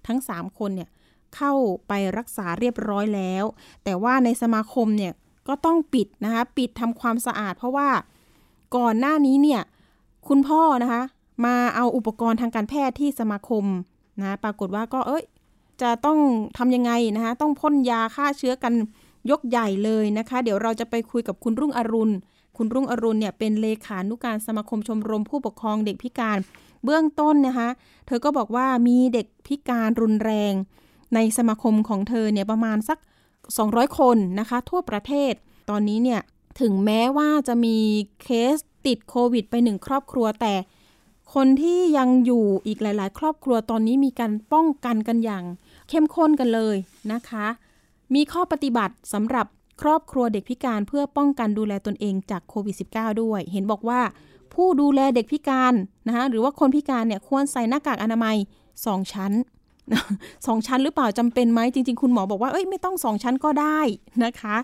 [0.06, 0.88] ทั้ง 3 คนเนี่ย
[1.36, 1.52] เข้า
[1.88, 3.44] ไปรักษาเรียบร้อยแล้ว
[3.84, 5.12] แต่ว่าในสมาคมเนี่ย
[5.48, 7.88] ก็ต้องปิดนะคะ ปิดทำความสะอาด เพราะว่า
[8.76, 9.62] ก่อนหน้านี้เนี่ย
[10.28, 11.02] คุณพ่อนะคะ
[11.44, 13.64] มาเอาอุปกรณ์ทางการแพทย์ที่สมาคม
[14.20, 15.24] นะปรากฏว่าก็เอ้ย
[15.82, 16.18] จะต้อง
[16.58, 18.72] ทำยังไงนะคะต้องพ่นยาฆ่าเชื้อกัน
[19.30, 22.12] ยกใหญ่เลยนะคะ เดี๋ยวเราจะไปคุยกับคุณรุ่งอรุณ
[22.56, 26.38] คุณรุ่งอรุณเนี่ยเป็นเลขานุการสมาคมชมรมผู้ปกครองเด็กพิการ
[26.84, 27.68] เบื้องต้นนะคะ
[28.06, 30.52] เธอก็บอกว่ามีเด็กพิการรุนแรง
[31.14, 32.98] ในสมาคมของเธอเนี่ยประมาณสัก
[33.48, 35.32] 200 คนนะคะ ทั่วประเทศ
[35.70, 36.20] ตอนนี้เนี่ย
[36.60, 37.76] ถึงแม้ว่าจะมี
[38.22, 40.54] เคสติดโควิดไปหนึ่งครอบครัวแต่
[41.34, 45.44] คนที่ยังอยู่อีกหลาย ๆ ครอบครัวตอนนี้มีการป้องกันกันอย่าง
[45.88, 46.76] เข้มข้นกันเลย
[47.12, 47.46] นะคะ
[48.14, 49.46] มีข้อปฏิบัติสำหรับ
[49.82, 54.00] ครอบครัวเด็กพิการเพื่อป้องกันดูแลตนเองจากโควิด -19 ด้วย เห็นบอกว่า
[54.54, 55.74] ผู้ดูแลเด็กพิการ
[56.06, 58.36] นะคะหรือว่าคนพิการเนี่ยควรใส่หน้ากากอนามัย
[58.74, 59.32] 2 ชั้น
[60.46, 63.80] สองชั้นหรือเปล่าจำเป็นไหมจริง ๆ คุณหมอบอกว่าเอ้ยไม่ต้องสองชั้นก็ได้
[64.24, 64.56] นะคะ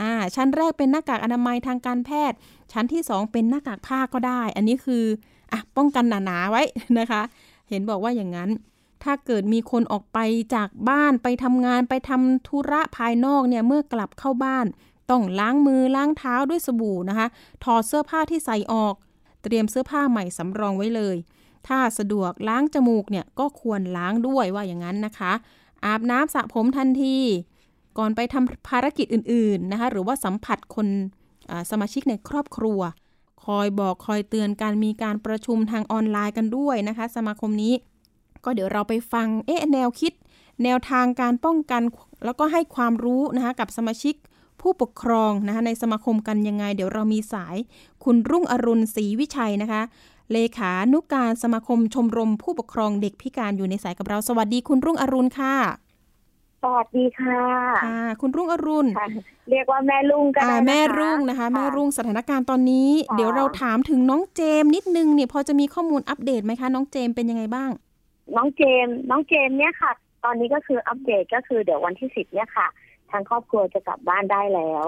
[0.00, 2.36] อ่าชั้นแรกเป็นหน้ากากอนามัยทางการแพทย์
[2.72, 5.04] ชั้นที่ 2 เป็นหน้ากากผ้าก็ได้ อันนี้คือ
[5.52, 6.62] อะป้องกันหนาๆไว้
[6.98, 7.22] นะคะ
[7.68, 8.50] เห็นบอกว่าอย่างนั้น
[9.02, 10.18] ถ้าเกิดมีคนออกไป
[10.54, 14.66] จากบ้านไปทำงานไปทำธุระภายนอกเนี่ยเมื่อกลับเข้าบ้าน
[15.10, 17.26] ต้องล้างมือล้างเท้าด้วยสบู่นะคะ
[17.64, 18.94] ถอดเสื้อผ้าที่ใส่ออก
[19.42, 21.16] เตรียมเสื้อผ้าใหม่สำรองไว้เลย
[21.68, 25.32] ถ้าสะดวกล้างจมูกเนี่ยก็ควรล้างด้วยว่าอย่างนั้นนะคะ
[25.84, 27.18] อาบน้ำสระผมทันที
[27.98, 30.88] ก่อนไปทำภารกิจอื่นๆนะคะ หรือว่าสัมผัสคน
[31.70, 32.80] สมาชิกในครอบครัว
[33.44, 37.74] คอยบอกคอยเตือนการมีการประชุมทางออนไลน์กันด้วยนะคะ สมาคมนี้
[38.44, 40.12] ก็เดี๋ยวเราไปฟังเอ๊ะแนวคิด
[40.64, 41.82] แนวทางการป้องกัน
[42.24, 44.14] แล้วก็ให้ความรู้นะคะกับสมาชิก
[44.60, 47.56] ผู้ปกครองนะคะในสมาคมกันยังไง เดี๋ยวเรามีสาย
[48.04, 49.82] คุณรุ่งอรุณศรีวิชัยนะคะ
[50.32, 55.54] เลขานุกการสมาคมชมรมผู้ปกครองเด็กพิการอยู่ในสายกับเรา สวัสดีคุณรุ่งอรุณค่ะ
[56.62, 57.42] สวัสดีค่ะ
[57.84, 58.88] ค่ะ คุณรุ่งอรุณ
[59.50, 67.70] เรียกว่าแม่รุ่งก็ได้แม่รุ่งนะคะ แม่รุ่งสถานการณ์ตอนนี้ เดี๋ยวเราถามถึงน้องเจมนิดนึงเนี่ยพอจะมีข้อมูลอัปเดตไหมคะ น้องเจมเป็นยังไงบ้าง
[68.36, 69.90] น้องเจม น้องเจมเนี่ยค่ะ
[70.24, 72.66] ตอนนี้ก็คืออัปเดตก็คือเดี๋ยววันที่สิบเนี่ยค่ะ
[73.10, 74.86] ทางครอบครัวจะกลับบ้านได้แล้ว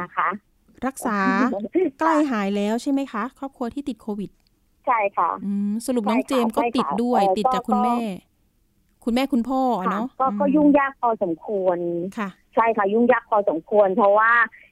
[0.00, 0.28] นะคะ
[0.86, 1.18] รักษา
[2.00, 4.30] ใกล้หายแล้วใช่ไหมคะ ครอบครัวที่ติดโควิด
[4.86, 5.30] ใช่ค่ะ
[5.86, 7.96] สรุปน้องเจมก็ติดด้วย ติดจากคุณแม่
[9.04, 10.06] คุณแม่คุณพ่อเนาะ
[10.40, 11.78] ก็ยุ่งยากพอสมควร
[12.18, 14.30] ค่ะ ใช่ค่ะยุ่งยากพอสมควร เพราะว่า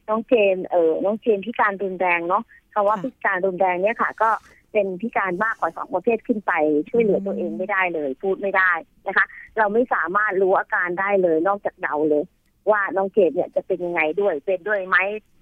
[0.08, 2.42] น้องเจมเออน้องเจมพิการรุนแรงเนาะ
[2.72, 4.30] คำว่าพิการรุนแรงเนี่ยค่ะ ก็
[4.72, 6.52] เป็นพิการมากกว่าสองประเภทขึ้นไป
[6.90, 8.72] ช่วยเหลือตัวเองไม่ได้เลย พูดไม่ได้
[9.06, 9.26] นะคะ
[9.58, 12.24] เราไม่สามารถรู้อาการได้เลยนอกจากเดาเลย
[12.70, 14.96] ว่าน้องเกดเนี่ยจะเป็นยังไงด้วย เป็นด้วยไหม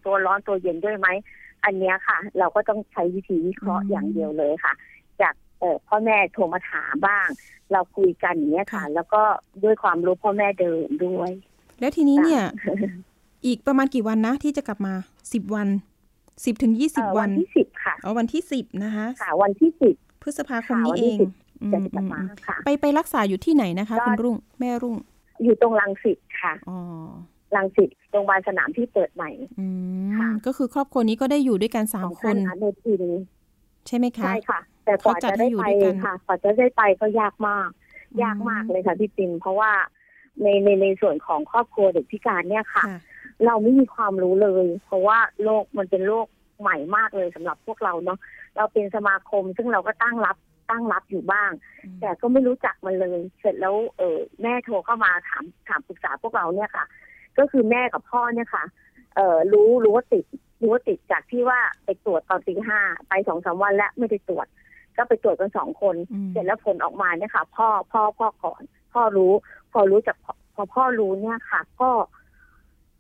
[0.05, 1.09] ตัวร้อนตัวเย็นด้วยไหม
[1.65, 4.73] อันนี้ค่ะ เราก็ต้องใช้วิธีวิเคราะห์อย่างเดียวเลยค่ะ
[5.21, 7.27] จากเออพ่อแม่โทรมาถามบ้าง
[7.73, 9.23] เราคุยกันอย่างนี้ค่ะ แล้วก็
[9.65, 11.31] ด้วยความรู้พ่อแม่เดิมด้วย
[11.81, 12.43] แล้วทีนี้เนี่ย
[13.47, 14.95] อีกประมาณกี่วันนะ ที่จะกลับมา
[15.33, 15.69] สิบวัน
[16.45, 21.19] สิบถึงยี่สิบวันที่สิบค่ะเอาวันที่สิบนะคะค่ะวันที่สิบพฤษภาคมนี้เอง
[21.73, 24.97] จะกลับมาค่ะ ไปไปรักษาอยู่ที่ไหนนะคะ คุณรุ่ง แม่รุ่ง
[25.45, 26.53] อยู่ตรงลังสิตค่ะ
[27.57, 29.31] ลังสิตโรงพยาบาลสนามที่เปิดใหม่
[30.47, 33.17] ก็คือครอบครัวนี้ก็ได้อยู่ด้วยกันสามคนในทีนี้
[33.87, 35.65] ใช่ไหมคะใช่ค่ะ แต่กว่าจะได้ไป
[36.05, 37.69] ค่ะกว่าจะได้ไปก็ยากมาก
[38.23, 39.73] ยากมากเลยค่ะพี่ปินเพราะว่า
[40.43, 42.85] ในในในส่วนของครอบครัวเด็กพิการเนี่ยค่ะ
[43.47, 46.27] เราไม่มีความรู้เลย เพราะว่าโลกมันเป็นโลก
[46.61, 48.19] ใหม่มากเลยสำหรับพวกเราเนาะ
[48.57, 50.37] เราเป็นสมาคมซึ่งเราก็ตั้งรับ
[50.71, 51.51] ตั้งรับอยู่บ้าง
[52.01, 56.85] แต่ก็ไม่รู้จักมันเลย เสร็จแล้วเออแม่โทรเข้ามาถามถามปรึกษาพวกเราเนี่ยค่ะ
[57.39, 58.65] ก็คือแม่กับพ่อเนี่ยค่ะ
[59.17, 60.25] เออรู้รู้ว่าติด
[60.61, 64.47] รู้ว่าติดจากที่ว่าไปตรวจตอนตีห้าไปสองสามวันแล้วไม่ได้ตรวจ
[64.97, 65.97] ก็ไปตรวจกันสองคน
[66.31, 69.33] เสร็จแล้วผลออกมาเนี่ยค่ะ พ่อพ่อพ่อก่อน พ่อรู้
[69.73, 70.17] พอรู้จาก
[70.55, 71.91] พอพ่อรู้เนี่ยค่ะก็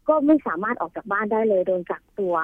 [0.08, 2.34] ก็ไม่สามารถออกจากบ้านได้เลยโดนกักตัว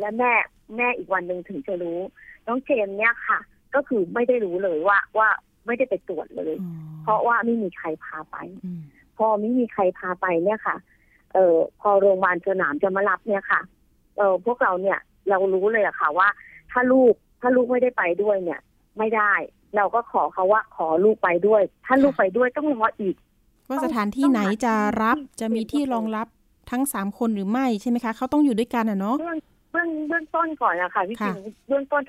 [0.00, 0.32] และแม่
[0.76, 1.98] แม่อีกวันหนึ่งถึงจะรู้
[2.46, 3.38] น้องเจมเนี่ยค่ะ
[3.74, 5.28] ก็คือไม่ได้รู้เลยว่าว่า
[5.66, 6.54] ไม่ได้ไปตรวจเลย
[7.02, 8.36] เพราะว่าไม่มีใครพาไป
[9.16, 13.60] พอไม่มีใครพาไปเนี่ยค่ะเออพอโรงพยาบาลสนามจะมารับเนี่ยค่ะ
[14.16, 14.98] เออพวกเราเนี่ย
[15.28, 16.28] เรารู้เลยอะค่ะว่า
[16.70, 18.60] ถ้าลูกถ้าลูกไม่ได้ไปด้วยเนี่ย
[18.98, 19.32] ไม่ได้
[19.76, 23.16] เราก็ขอเขาว่าขอลูกไปด้วย ถ้าลูกไปด้วยต้องรออีก
[23.68, 26.26] ว่าสถานที่ไหนจะรับจะมีที่รองรับ
[26.70, 29.38] ทั้งสามคนหรือไม่ใช่ไหมคะเขาต้องอยู่ด้วยกันอะเนาะเบื้อง
[29.72, 31.36] เบื้องเบื้องต้นก่อนอะค่ะพี่จิง
[31.68, 32.02] เบื้องต้น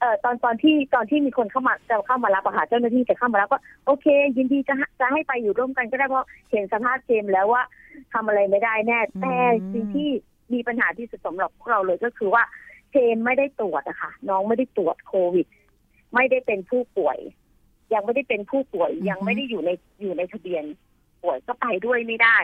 [0.00, 4.06] เอ่อตอนตอนที่ตอนที่มีคนเข้ามาจะเข้ามารับอะค่ะเจ้าหน้าที่จะเข้ามารับก็โอเค
[4.36, 7.62] ยินดีจะจะให้ไปอยู่ร่วมกันก็ได้เพราะเห็นสภาพเจมแล้วว่า
[8.12, 9.34] ทำอะไรไม่ได้แน่แต่
[9.72, 10.08] สิ่งที่
[10.52, 12.42] มีปัญหาที่สุดสำหรับพวกเราเลยก็คือว่า
[12.92, 15.46] เจมไม่ได้ตรวจอะค่ะ น้องไม่ได้ตรวจโควิด
[16.14, 17.18] ไม่ได้เป็นผู้ป่วย
[17.94, 20.64] ยังไม่ได้เป็นผู้ป่วยยังไม่ได้อยู่ในอยู่ในทะเบียน
[21.22, 22.36] ป่วยก็ไปด้วยไม่ได้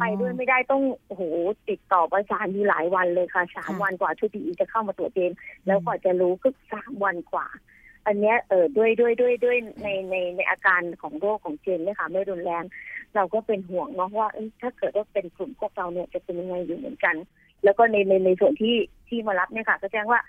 [0.00, 1.22] ไปด้วยไม่ได้ต้องโอ้โห
[1.68, 5.30] ติดต่อประสานอยู่หลายวันเลยค่ะสามวันกว่าชุดดีจะเข้ามาตรวจเอง
[5.66, 7.46] แล้วกว่าจะรู้ก็สามวันกว่า
[8.06, 12.64] อันเนี้ยเออด้วยด้วยด้วยด้วยในในในอาการของโรคของเจนเนี่ยค่ะ ไม่รุนแรง
[13.14, 14.28] เราก็เป็นห่วงเนาะว่า
[14.60, 17.16] ถ้าเกิดว่าเป็นกลุ่มพวกเราเนี่ยจะเป็นยังไงอยู่เหมือนกัน
[17.64, 18.76] แล้วก็ในในในส่วนที่
[19.08, 20.20] ที่มารับเนี่ยค่ะ ก็แจ้งว่า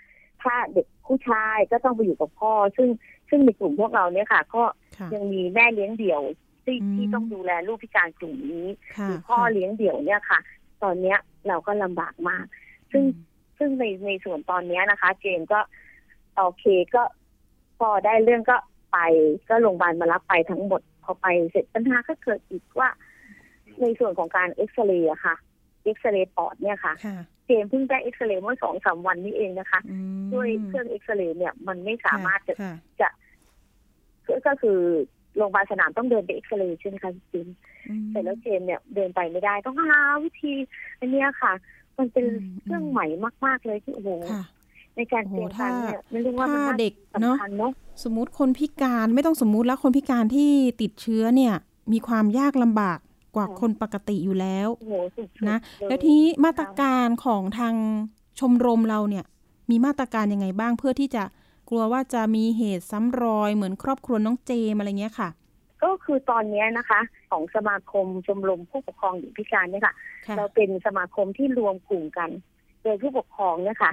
[0.43, 2.89] ถ้าเด็กผู้ชายก็ต้องไปอยู่กับพ่อ ซึ่ง
[3.29, 4.63] ซึ่งในกลุ่มพวกเราเนี่ยค่ะ ก็
[5.13, 6.21] ยังมีแม่เลี้ยงเดี่ยว
[6.67, 8.67] ที่ที่ต้องดูแลลูกพิการกลุ่มนี้
[9.03, 10.39] หรือพ่อเลี้ยงเดี่ยวเนี่ยค่ะ
[10.83, 12.45] ตอนเนี้ยเราก็ลำบากมาก
[12.91, 13.03] ซึ่ง
[13.57, 15.59] ซึ่งในในส่วนตอนนี้นะคะ เจนก็
[16.35, 17.03] โอเคก็
[17.79, 18.57] พอได้เรื่องก็
[18.91, 18.97] ไป
[19.49, 22.89] ก็โรงพยาบาลมารับไปทั้งหมดพอไปเสร็จปัญหาก็เกิดอีกว่า
[23.81, 25.35] ในส่วนของการเอ็กซเรย์อะค่ะ
[25.83, 26.93] เอ็กซเรย์ปอดเนี่ยค่ะ
[27.45, 29.79] เจมเพิ่งได้เอ็กซเรย์เมื่อสองสามวันนี้เองนะคะ
[30.33, 32.55] ด้วยเครื่องเอ็กซเรย์เนี่ยมันไม่สามารถจะ
[33.01, 33.09] จะ
[34.47, 34.79] ก็คือ
[35.35, 37.47] โรงพยาบาลสนามต้องเดินไปเอ็กซเรย์ใช่ไหมคะจิม
[38.11, 40.53] แต่แล้วเจมเนี่ยเดินไปไม่ได้ต้องหาวิธี
[40.99, 41.53] อันนี้ค่ะ
[41.97, 42.25] มันเป็น
[42.63, 43.05] เครื่องใหม่
[43.45, 44.09] มาก ๆ เลยที่โอ้โห
[44.95, 47.37] ในการเตรียมการเนี่ยไม่รู้ว่ามันเด็กเนาะ
[48.03, 51.53] สมมติคนพิการไม่ต้องสมมุติแล้วคนพิการที่ติดเชื้อเนี่ย
[51.91, 52.97] มีความยากลำบาก
[53.35, 54.67] กว่าคนปกติอยู่แล้ว
[55.49, 57.75] นะแล้วทีนี้มาตรการของทาง
[58.39, 59.25] ชมรมเราเนี่ย
[59.69, 61.23] มีมาตรการยังไงบ้างเพื่อที่จะ
[61.69, 65.29] กลัวว่าจะมีเหตุซ้ำรอยเหมือนครอบครัวน้องเจมอะไรเงี้ยค่ะ
[65.83, 66.99] ก็คือตอนนี้นะคะ
[67.29, 69.93] ของสมาคมชมรมผู้ปกครองเด็กพิการเนี่ยค่ะ
[70.37, 72.29] เราเป็นสมาคมที่รวมกลุ่มกัน
[72.83, 73.91] โดยผู้ปกครองเนี่ยค่ะ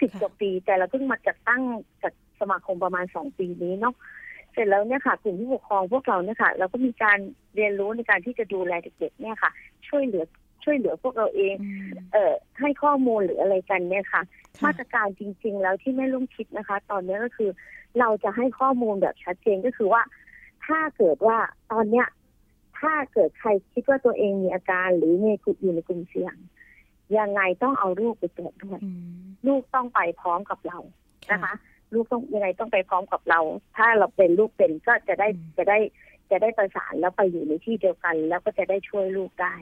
[0.00, 1.62] สิบกว่าปี แต่เราเพิ่งมาจัดตั้ง
[2.02, 3.94] จัดสมาคมประมาณสองปีนี้เนาะ
[4.52, 7.18] เสร็จแล้วเนี่ยค่ะกลุ่มผู้ปกครองพวกเราเนี่ยค่ะ เราก็มีการ
[7.54, 9.50] เรียนรู้ในการที่จะดูแลเด็กๆเนี่ยค่ะ
[9.88, 10.24] ช่วยเหลือ
[10.66, 11.54] ช่วยเหลือพวกเราเอง
[12.12, 14.22] เอ่อให้ข้อมูลหรืออะไรกันเนี่ยค่ะ
[14.64, 17.50] มาตรการจริง ๆ แล้วที่แม่ลุงคิดนะคะ ตอนนี้ก็คือ
[17.98, 20.02] เราจะให้ข้อมูลแบบชัดเจนก็คือว่า
[20.66, 21.38] ถ้าเกิดว่า
[21.72, 22.06] ตอนเนี้ย
[22.78, 26.36] ถ้าเกิดใครคิดว่าตัวเองมีอาการหรือในกลุ่มอยู่ในกลุ่มเสี่ยง
[27.18, 28.80] ยังไงต้องเอาลูกไปตรวจด้วย
[29.46, 30.78] ลูกต้องไปพร้อมกับเรา
[31.32, 31.54] นะคะ
[31.94, 33.40] ลูกต้องยังไงต้องไปพร้อมกับเรา
[33.76, 35.78] ถ้าเราเป็นลูกเป็นก็จะได้จะได้
[36.30, 39.54] จะได้ประสานแล้วไปอยู่ในที่เดียวกัน แล้วก็จะได้ช่วยลูกได้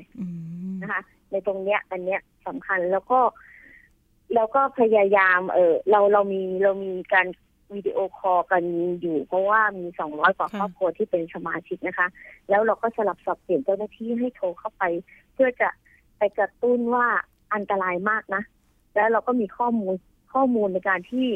[0.82, 3.20] นะคะ ในตรงเนี้ย อันเนี้ยสำคัญแล้วก็
[4.34, 7.26] แล้วก็พยายาม เออเราเรามีเรามีการ
[7.74, 8.62] วิดีโอคอลกัน
[9.00, 12.08] อยู่ เพราะว่ามีสองร้อยกว่าครอบครัวที่เป็นสมาชิกนะคะ
[12.48, 14.82] แล้วเราก็สลับสับเปลี่ยนเจ้าหน้าที่ให้โทรเข้าไป
[15.34, 15.68] เพื่อจะ
[16.18, 17.06] ไปกระตุ้นว่า
[17.54, 18.42] อันตรายมากนะ
[18.94, 19.94] แล้วเราก็มีข้อมูล
[20.34, 21.26] ข้อมูลในการที่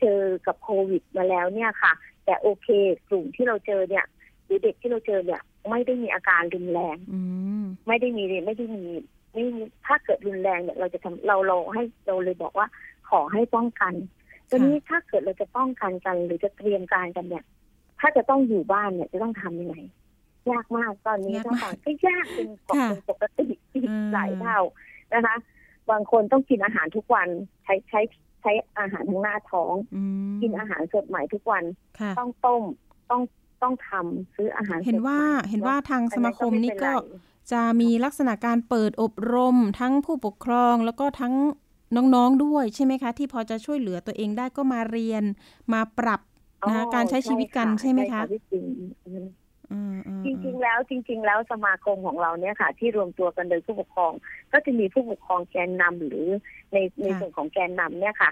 [0.00, 1.92] เจอกับโควิดมาแล้วเนี่ยค่ะ
[2.24, 2.68] แต่โอเค
[3.08, 4.04] กลุ่มที่เราเจอเนี่ย
[4.46, 6.96] หรือเด็กที่เราเจอเนี่ย ไม่ได้มีอาการรุนแรง
[7.86, 8.84] ไม่ได้มีไม่ได้มี
[9.32, 9.44] ไม่
[9.86, 12.66] ถ้าเกิดรุนแรงเนี่ยเราจะทำเราเราให้เราเลยบอกว่า
[13.10, 13.94] ขอให้ป้องกัน
[14.50, 17.44] ตอนนี้ถ้าเกิดเราจะป้องกันกัน หรือจะเตรียมการกันเนี่ย
[18.00, 19.76] ถ้าจะต้องอยู่บ้านเนี่ยจะต้องทำยังไง
[20.50, 22.48] ยากมากตอนนี้ต้องก็ยากเป็น
[23.10, 23.46] ปกติ
[24.12, 24.58] หลายเท่า
[25.14, 25.36] นะคะ
[25.90, 27.28] บางคนต้องกินอาหารทุกวัน
[27.64, 28.00] ใช้ใช้
[28.40, 29.74] ใช้อาหารทั้งหน้าท้อง
[30.42, 31.64] กินอาหารสดใหม่ทุกวัน
[32.18, 32.62] ต้องต้ม
[33.10, 33.22] ต้อง
[33.62, 35.18] ต้องทำซื้ออาหาร เห็นว่า
[35.50, 36.92] เห็นว่าทางสมาคมนี่ก็
[37.52, 41.34] จะมีลักษณะการเปิดอบรมทั้งผู้ปกครองแล้วก็ทั้ง
[41.96, 45.22] น้องๆด้วยใช่ไหมคะ ที่พอจะช่วยเหลือตัวเองได้ก็มาเรียน
[45.72, 46.20] มาปรับ
[46.68, 48.22] นะการใช้ชีวิตกันใช่ไหมคะ
[50.24, 54.12] จริงๆแล้วจริง ๆ แล้วสมาคมของเราเนี่ยค่ะ ที่รวมตัวกันโดยผู้ปกครอง
[54.52, 56.26] ก็จะมีผู้ปกครองแกนนำหรือ
[56.72, 58.30] ในในส่วนของแกนนำเนี่ยค่ะ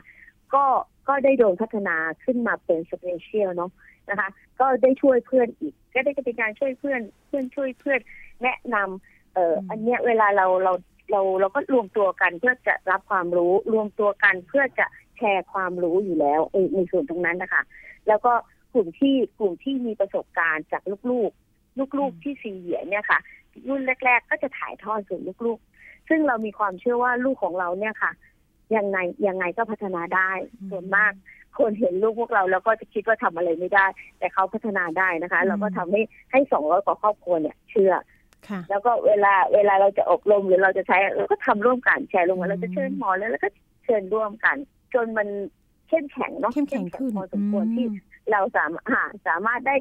[0.54, 0.64] ก็
[1.08, 3.70] ก็ได้โดนพัฒนาขึ้นมาเป็น special เนาะ
[4.10, 4.28] นะคะ
[4.60, 8.00] ก็ได้ช่วยเพื่อนอีก ก็ได้เป็นการช่วยเพื่อนเพื่อนช่วยเพื่อน
[8.42, 10.72] แนะนำเอ่ออันเนี้ยเวลาเราเรา
[11.10, 14.86] เราเราก็รวมตัวกันเพื่อจะรับความรู้รวมตัวกันเพื่อจะ
[15.16, 16.40] แชร์ความรู้อยู่แล้ว
[16.74, 17.62] ในส่วนตรงนั้นนะคะ
[18.08, 18.32] แล้วก็
[18.74, 23.18] กลุ่มที่กลุ่มที่มีประสบการณ์จากลูกๆ ลูกๆที่ซีเหียเนี่ยค่ะ
[23.68, 28.10] รุ่นแรก ๆ ก็จะถ่ายทอดสู่ลูกๆ ซึ่งเรามีความเชื่อว่าลูกของเราเนี่ยค่ะ
[28.76, 30.30] ยังไงยังไงก็พัฒนาได้
[30.70, 31.12] ส่วนมาก
[31.58, 33.86] คนเห็นลูกพวกเราแล้วก็จะคิดว่าทำอะไรไม่ได้
[34.18, 36.00] แต่เขาพัฒนาได้นะคะ เราก็ทำให้
[36.32, 37.94] ให้สองร้อยกว่าครอบครัวเนี่ย เชื่อ
[38.70, 43.48] แล้วก็เวลาเวลาเราจะอบรมหรือเราจะใช้เราก็ทำร่วมกันแชร์ลงมาเราจะเชิญหมอแล้วแล้วก็
[43.84, 44.56] เชิญร่วมกัน
[44.94, 45.28] จนมัน
[45.88, 47.86] เข้มแข็งเนาะเข้มแข็งขึ้นพอสมควรที่
[48.32, 49.74] เราสามารถสามารถได้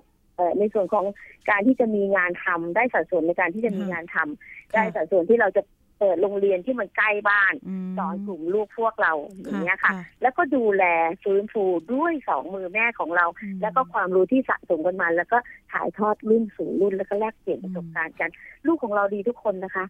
[0.60, 1.06] ในส่วนของ
[1.50, 5.62] การที่จะมีงานทำได้สัดส่วนในการที่จะมีงานทำได้สัดส่วนที่เราจะ
[6.02, 7.54] เปิดโรงเรียนที่มันใกล้บ้าน
[7.98, 10.84] สอนกลุ่มลูกพวกเราอย่างเงี้ยค่ะ แล้วก็ดูแล
[11.24, 13.26] ฟื้นฟูด้วยสองมือแม่ของเรา
[13.62, 15.38] แล้วก็ความรู้ที่สะสมกันมา แล้วก็
[15.72, 18.30] ถ่ายทอดรุ่นสู่รุ่นแล้วก็แลกเปลี่ยนประสบการณ์กัน
[18.68, 19.86] ลูกของเราดีทุกคนนะคะ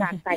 [0.00, 0.34] จากใส่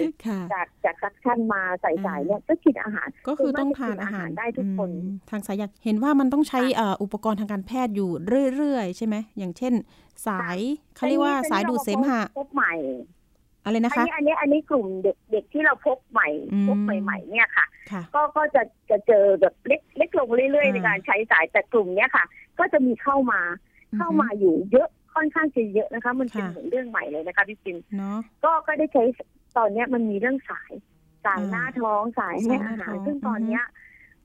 [0.53, 4.89] จากจาก suction มาใส่สายเนี่ยก็กินอาหาร ก็คือต้องทานอาหารได้ทุกคน
[5.29, 6.59] ทางสายเห็นว่ามันต้องใช้
[7.03, 8.09] อุปกรณ์ทางการแพทย์อยู่
[8.55, 9.73] เรื่อยๆ ใช่ไหมอย่างเช่น
[10.27, 10.57] สาย
[10.95, 12.73] เขาเรียกว่าสายดูดเสมหะพบใหม่
[13.67, 16.30] อะไรนะคะอันนี้อันนี้กลุ่มเด็กเด็กที่เราพบใหม่
[16.67, 17.65] พบใหม่ๆเนี่ยค่ะ
[18.15, 22.25] ก็ก็จะจะเจอแบบเล็กเล็กลงเรื่อยๆในการใช้สายแต่กลุ่มเนี้ยค่ะ
[22.60, 23.41] ก็จะมีเข้ามา
[23.97, 27.77] เข้ามาอยู่เยอะค่อนข้างจะเยอะนะคะ มันเป็นเหมือนเรื่องใหม่เลยนะคะพี่ปิน
[28.43, 29.03] ก็ก็ได้ใช้
[29.58, 30.71] ตอนนี้มันมีเรื่องสาย
[31.25, 33.63] สายหน้าท้องสายให้อาหารซึ่งตอนเนี้ย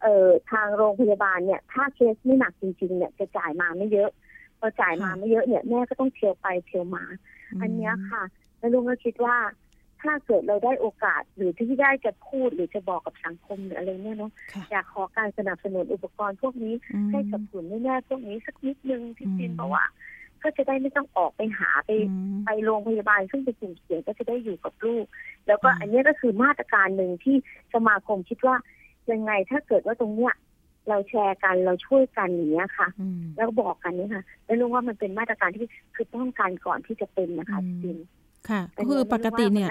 [0.02, 4.10] เอ่อทางโรงพยาบาลเนี่ย ถ้าเคสไม่หนักจริง ๆ เนี่ยจะจ่ายมาไม่เยอะ
[4.60, 7.04] พอจ่ายมาไม่เยอะเนี่ยแม่ก็ต้องเที่ยวไปเที่ยวมา
[7.60, 8.22] อันเนี้ยค่ะ
[8.62, 9.36] แล้วลุงก็คิดว่า
[10.02, 14.32] ถ้าเกิดเราได้โอกาสหรือที่ได้จะพูดหรือจะบอกกับสังคมหรืออะไรเนี่ยเนาะ
[14.70, 16.74] อยากขอการสนับสนุนอุปกรณ์พวกนี้
[17.10, 19.84] ให้กับกลุ่มแม่พวกนี้สักนิดนึงพี่จินเพราะว่า
[20.42, 21.90] ก็จะได้ไม่ต้องออกไปหาไป
[22.44, 25.04] ไปโรงพยาบาลซึ่งเป็นกลุ่มเสี่ยงก็จะได้อยู่กับลูก
[25.46, 27.36] แล้วก็อันนี้ก็คือมาตรการหนึ่งที่
[27.74, 28.56] สมาคมคิดว่า
[29.12, 30.34] ยังไงถ้าเกิดว่าตรงเนี้ย
[30.88, 32.88] เราแชร์กันเราช่วยกันอย่างเนี้ยค่ะ
[33.36, 37.98] แล้วบอกกันนี่ค่ะ แล้วรู้ว่ามันเป็นมาตรการที่คือป้องกันก่อนที่จะเป็นนะคะจริง
[38.50, 39.68] ค่ะก็คือปกติเนี่ย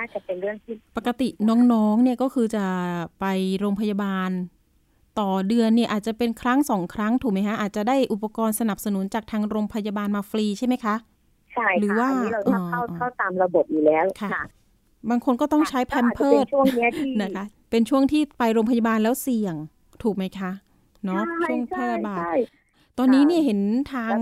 [0.98, 2.66] ปกติน้องๆ เนี่ยก็คือจะ
[3.20, 3.26] ไป
[3.60, 4.30] โรงพยาบาล
[5.20, 10.96] ต่อเดือนเนี่ยอาจจะเป็นครั้งสองครั้งถูกไหมคะอาจจะได้อุปกรณ์สนับสนุนจากทางโรงพยาบาลมาฟรีใช่ไหมคะ
[11.54, 14.30] ใช่หรือว่าเราเข้าเข้าตามระบบอยู่แล้วค่ะ
[15.10, 16.46] บางคนก็ต้องใช้แพมเพิร์ด
[17.22, 19.56] นะคะ เป็นช่วงที่ไปโรงพยาบาลแล้วเสี่ยง
[20.04, 20.52] ถูกไหมคะ
[21.06, 22.24] เนาะช่วงแพร่ระบาด
[22.98, 23.60] ตอนนี้เนี่ยเห็น
[23.94, 24.16] ทาง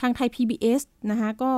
[0.00, 1.52] ทางไทย PBS นะคะก็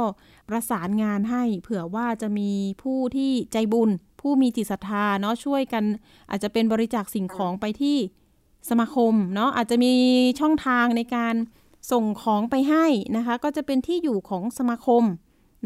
[0.48, 2.50] ประสานงานให้เผื่อว่าจะมี
[2.82, 5.84] ผู้ที่ใจบุญ ผู้มีจิตศรัทธาเนาะช่วยกัน
[6.30, 7.96] อาจจะเป็นบริจาคสิ่งของไปที่
[8.70, 9.92] สมาคมเนาะอาจจะมี
[10.40, 11.34] ช่องทางในการ
[11.92, 15.04] ส่งของไปให้นะคะ ก็จะเป็นที่อยู่ของสมาคม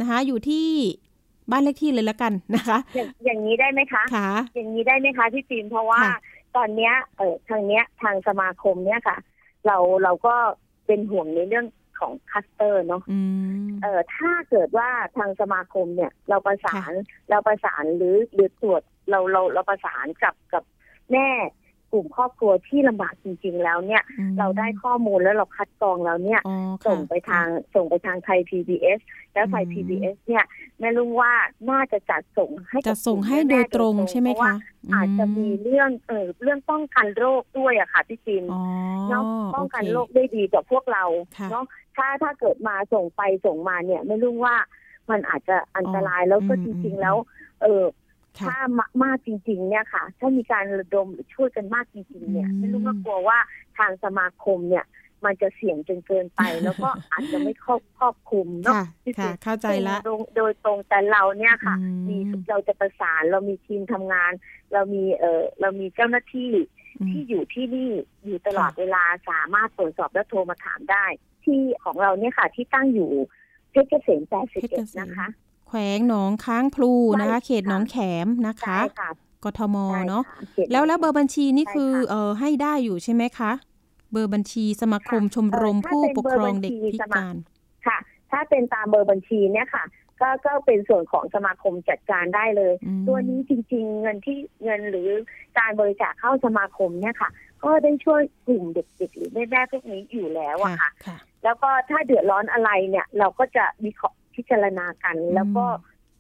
[0.00, 0.68] นะคะ อยู่ที่
[1.50, 6.16] บ้านเลขที่เลยละกันนะคะ อย่างอย่างนี้ได้ไหมคะค่ะอย่างนี้ได้ไหมคะพี่ฟิล์มเพราะว่าค่ะ
[6.56, 9.16] ตอนเนี้ยเออทางเนี้ยทางสมาคมเนี้ยค่ะ
[9.66, 10.34] เราเราก็
[10.87, 11.66] เป็นห่วงในเรื่อง
[12.00, 13.18] ของคัสเตอร์เนาะอื
[13.66, 16.92] มเออถ้าเกิดว่าทางสมาคมเนี่ย เราประสาน
[17.30, 20.62] เราประสานหรือหรือตรวจเราเราเราประสานกับกับ
[21.12, 21.28] แม่
[21.92, 28.98] กลุ่มครอบครัวที่ลำบากจริง ๆ แล้วเนี่ยอืมเราได้ข้อมูลแล้วเราคัดกรองแล้วเนี่ยอ๋อค่ะส่งไปทางส่งไปทางไทย PBS
[29.35, 30.44] แล้วไทยอืม PBS เนี่ย
[30.78, 31.33] แม่ลุงว่า
[31.70, 34.59] น่าจะจัดส่งให้กับจะส่งให้กลุ่มโดแม่ยตรงใช่ไหมเพราว่าคะ
[34.94, 38.62] อาจจะมีเรื่องเออเรื่องป้องกันโรคด้วยอะค่ะพี่จินอ๋อ
[39.09, 39.22] เนาะ
[39.54, 41.04] ป้องกันโเคโรคได้ดีกว่าพวกเรา
[41.38, 41.64] ค่ะเนาะ
[41.96, 44.57] ถ้าถ้าเกิดมาส่งไปส่งมาเนี่ย ไม่รู้ว่า
[45.11, 47.16] มันอาจจะอันตรายอ๋อแล้วก็อืจมริงอืมๆแล้ว
[47.62, 47.85] เออ
[48.38, 53.38] ค่ะถ้ามามากจริง ๆ เนี่ยค่ะ ถ้ามีการระดมหรือช่วยกันมากจริง ๆ เนี่ยอืมไม่รู้ว่ากลัวว่า
[53.78, 54.85] ทางสมาคมเนี่ย
[55.24, 62.16] มันจะเสี่ยงจนเกินไป แล้วก็อาจจะไม่ครอบครอบคลุมเนาะค่ะที่ค่ะสุดเข้าใจละโดยโดยตรงแต่เราเนี่ยค่ะอืมมี
[62.50, 64.33] เราจะประสานเรามีทีมทำงาน
[64.72, 66.73] เรามีเออเรามีเจ้าหน้าที่อืม
[67.11, 67.90] ที่อยู่ที่นี่
[68.24, 71.04] อยู่ตลอดค่ะเวลาสามารถตรวจสอบและโทรมาถามได้
[71.44, 73.11] ที่ของเราเนี่ยค่ะ ที่ตั้งอยู่
[73.70, 74.22] เพชรเกษม
[74.61, 75.28] 81นะคะ
[75.68, 79.11] แขวงหนองค้างพลูนะคะใช่เขตหนองแขมนะคะใช่ค่ะ
[79.44, 83.52] กทมใช่เนาะค่ขตแล้วแล้วเบอร์บัญชีนี่ใช่คือค่ะเออให้ได้อยู่ใช่ไหมคะ
[84.12, 87.53] เบอร์บัญชีสมาคมค่ะชมรมเอ่อถ้าผู้เป็นปกครองเด็กเบอร์บัญชีพิสมัครการค่ะ
[88.34, 89.84] ถ้าเป็นตามเบอร์บัญชีเนี่ยค่ะ
[90.20, 95.08] ก็ก็เป็นส่วนของสมาคมจัดการได้เลยอืมตัวนี้จริง ๆ เงินที่เงินหรือ
[95.58, 97.30] การบริจาคเข้าสมาคมเนี่ยค่ะ
[97.64, 105.64] ก็ได้ช่วยกลุ่มเด็กๆหรือแม่ๆพวกนี้อยู่แล้วอะค่ะค่ะ แล้วก็ถ้าเดือดร้อนอะไรเนี่ย เราก็จะวิเคราะห์พิจารณากันอืมแล้วก็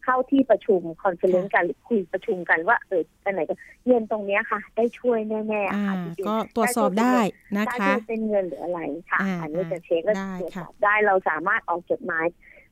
[0.04, 3.54] เข้าที่ประชุม conference กันหรือคุยประชุมกันว่าเอออันไหนก็
[3.86, 7.18] เงินตรงเนี้ยค่ะ ได้ช่วยแน่ๆอ่าค่ะจริงๆก็ตรวจสอบได้
[7.56, 12.26] นะถ้าคะที่เป็นเงินหรืออะไรค่ะอ่าอันนี้จะเช็คและได้ตรวจสค่ะอบได้เราสามารถออกจดหมาย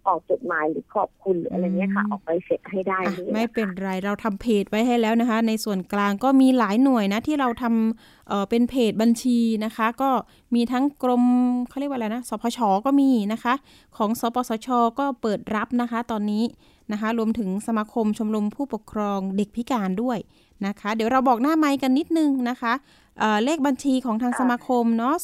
[0.09, 10.11] ออกจดหมายหรือขอบคุณหรืออะไรเงี้ยค่ะอืมออกไปเสร็จให้ได้อะเลยไม่เป็นไรเราทำเพจไว้ให้แล้วนะคะ ในส่วนกลางก็มีหลายหน่วยนะที่เราทำเอ่อเป็นเพจบัญชีนะคะ ก็
[10.55, 11.25] มีทั้งกรม
[11.68, 13.55] เขาเรียกว่าอะไรนะสพชก็มีนะคะ
[13.97, 14.68] ของสปสช
[14.99, 16.45] ก็เปิดรับนะคะ ตอนนี้
[16.92, 20.18] นะคะ รวมถึงสมาคมชมรมผู้ปกครองเด็กพิการด้วย
[20.66, 22.73] นะคะ เดี๋ยวเราบอกหน้าไม้กันนิดนึงนะคะ
[23.18, 25.14] เอ่อเลขบัญชีของทางสมาคมเนาะ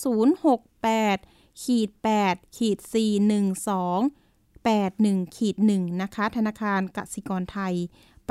[0.77, 1.91] 068ขีด
[2.25, 2.89] 8ขีด412
[4.67, 7.75] 81ขีด1นะคะ ธนาคารกสิกรไทย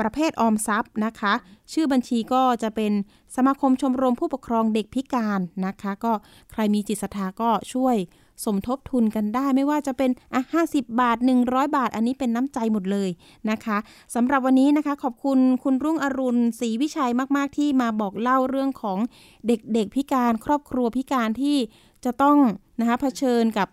[0.00, 1.34] ประเภทออมทรัพย์นะคะ
[1.72, 2.92] ชื่อบัญชีก็จะเป็น
[3.36, 6.12] สมาคมชมรมผู้ปกครองเด็กพิการนะคะ ก็
[6.52, 7.96] ใครมีจิตศรัทธาก็ช่วย
[8.44, 13.10] สมทบทุนกันได้ ไม่ว่าจะเป็นอะ50 บาท 100 บาท อันนี้เป็นน้ำใจหมดเลย
[13.50, 13.78] นะคะ
[14.14, 18.98] สำหรับวันนี้นะคะ ขอบคุณคุณรุ่งอรุณศรีวิชัยมาก ๆ ที่มาบอกเล่าเรื่องของ
[19.46, 21.56] เด็กๆพิการครอบครัวพิการที่
[22.04, 22.38] จะต้อง
[22.80, 23.68] นะคะเผชิญกับ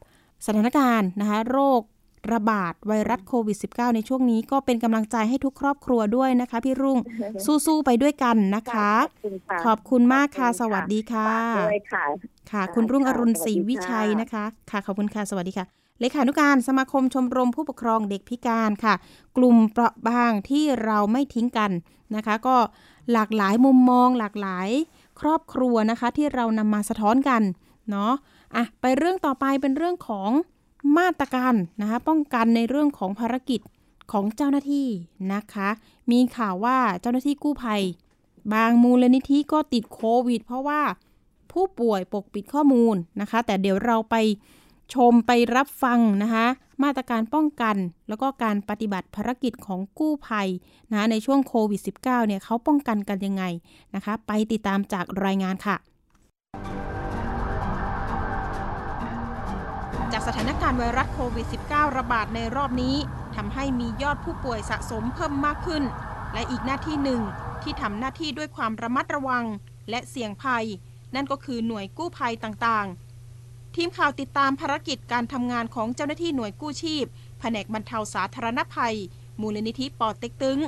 [0.45, 1.81] สถานการณ์นะคะโรค
[2.33, 6.99] ระบาดไวรัสโควิด -19 ในช่วงนี้ก็เป็นกำลังใจให้ทุกครอบครัวด้วยนะคะ พี่รุ่ง
[7.65, 15.65] สู้ๆไปด้วยกันนะคะ ขอบคุณค่ะขอบคุณมากค่ะขอบคุณค่ะ สวัสดีค่ะฝากด้วยค่ะค่ะค่ะ คุณรุ่งอรุณค่ะศรีวิชัยสวัสดีค่ะนะคะ ค่ะขอบคุณค่ะสวัสดีค่ะ
[15.99, 18.93] เลขานุการสมาคมชมรมผู้ปกครองเด็กพิการค่ะ
[19.37, 21.71] กลุ่มเปราะบางที่เราไม่ทิ้งกัน
[22.15, 22.55] นะคะ ก็
[23.11, 24.69] หลากหลายมุมมอง หลากหลาย
[25.21, 27.41] ครอบครัวนะคะ ที่เรานำมาสะท้อนกัน
[27.89, 28.13] เนาะ
[28.55, 30.29] อะไปเรื่องต่อไปเป็นเรื่องของ
[30.97, 33.61] มาตรการนะคะป้องกันในเรื่องของภารกิจ
[34.11, 34.87] ของเจ้าหน้าที่
[35.33, 35.69] นะคะ
[36.11, 37.81] มีข่าวว่าเจ้าหน้าที่กู้ภัย
[38.53, 40.81] บางมูลนิธิก็ติดโควิด เพราะว่า
[41.51, 44.15] ผู้ป่วยปกปิดข้อมูลนะคะ แต่เดี๋ยวเราไป
[44.93, 46.45] ชมไปรับฟังนะคะ
[46.83, 47.75] มาตรการป้องกัน
[48.07, 50.47] แล้วก็การปฏิบัติภารกิจของกู้ภัย
[50.91, 53.43] นะในช่วงโควิด -19 เนี่ยเขาป้องกันกันยังไง
[53.95, 55.75] นะคะ ไปติดตามจากรายงานค่ะ
[60.17, 62.95] จากสถานการณ์ไวรัสโควิด -19 ระบาดในรอบนี้
[63.35, 65.83] ทำให้มียอดผู้ป่วยสะสมเพิ่มมากขึ้น
[66.33, 67.21] และอีกหน้าที่หนึ่ง
[67.63, 69.45] ที่ทำหน้าที่ด้วยความระมัดระวัง
[69.89, 70.65] และเสี่ยงภัย
[71.15, 77.05] นั่นก็คือหน่วยกู้ภัยต่างๆ ทีมข่าวติดตามภารกิจการทำงานของเจ้าหน้าที่หน่วยกู้ชีพ
[77.39, 78.95] แผนกบรรเทาสาธารณภัย
[79.41, 80.59] มูลนิธิปอเต็กตึง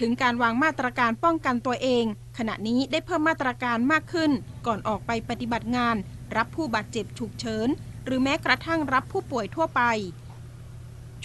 [0.00, 2.04] ถึงการวางมาตรการป้องกันตัวเอง
[2.38, 4.30] ขณะนี้ได้เพิ่มมาตรการมากขึ้น
[4.66, 5.96] ก่อนออกไปปฏิบัติงาน
[6.36, 7.70] รับผู้บาดเจ็บฉุกเฉิน
[8.04, 9.82] หรือแม้กระทั่งรับผู้ป่วยทั่วไป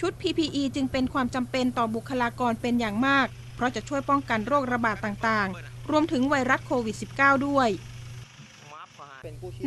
[0.00, 7.68] ชุด PPE จึงเป็นความจำเป็นต่อบุคลากรเป็นอย่างมาก เพราะจะช่วยป้องกันโรคระบาดต่างๆ รวมถึงไวรัสโควิด -19 ด้วย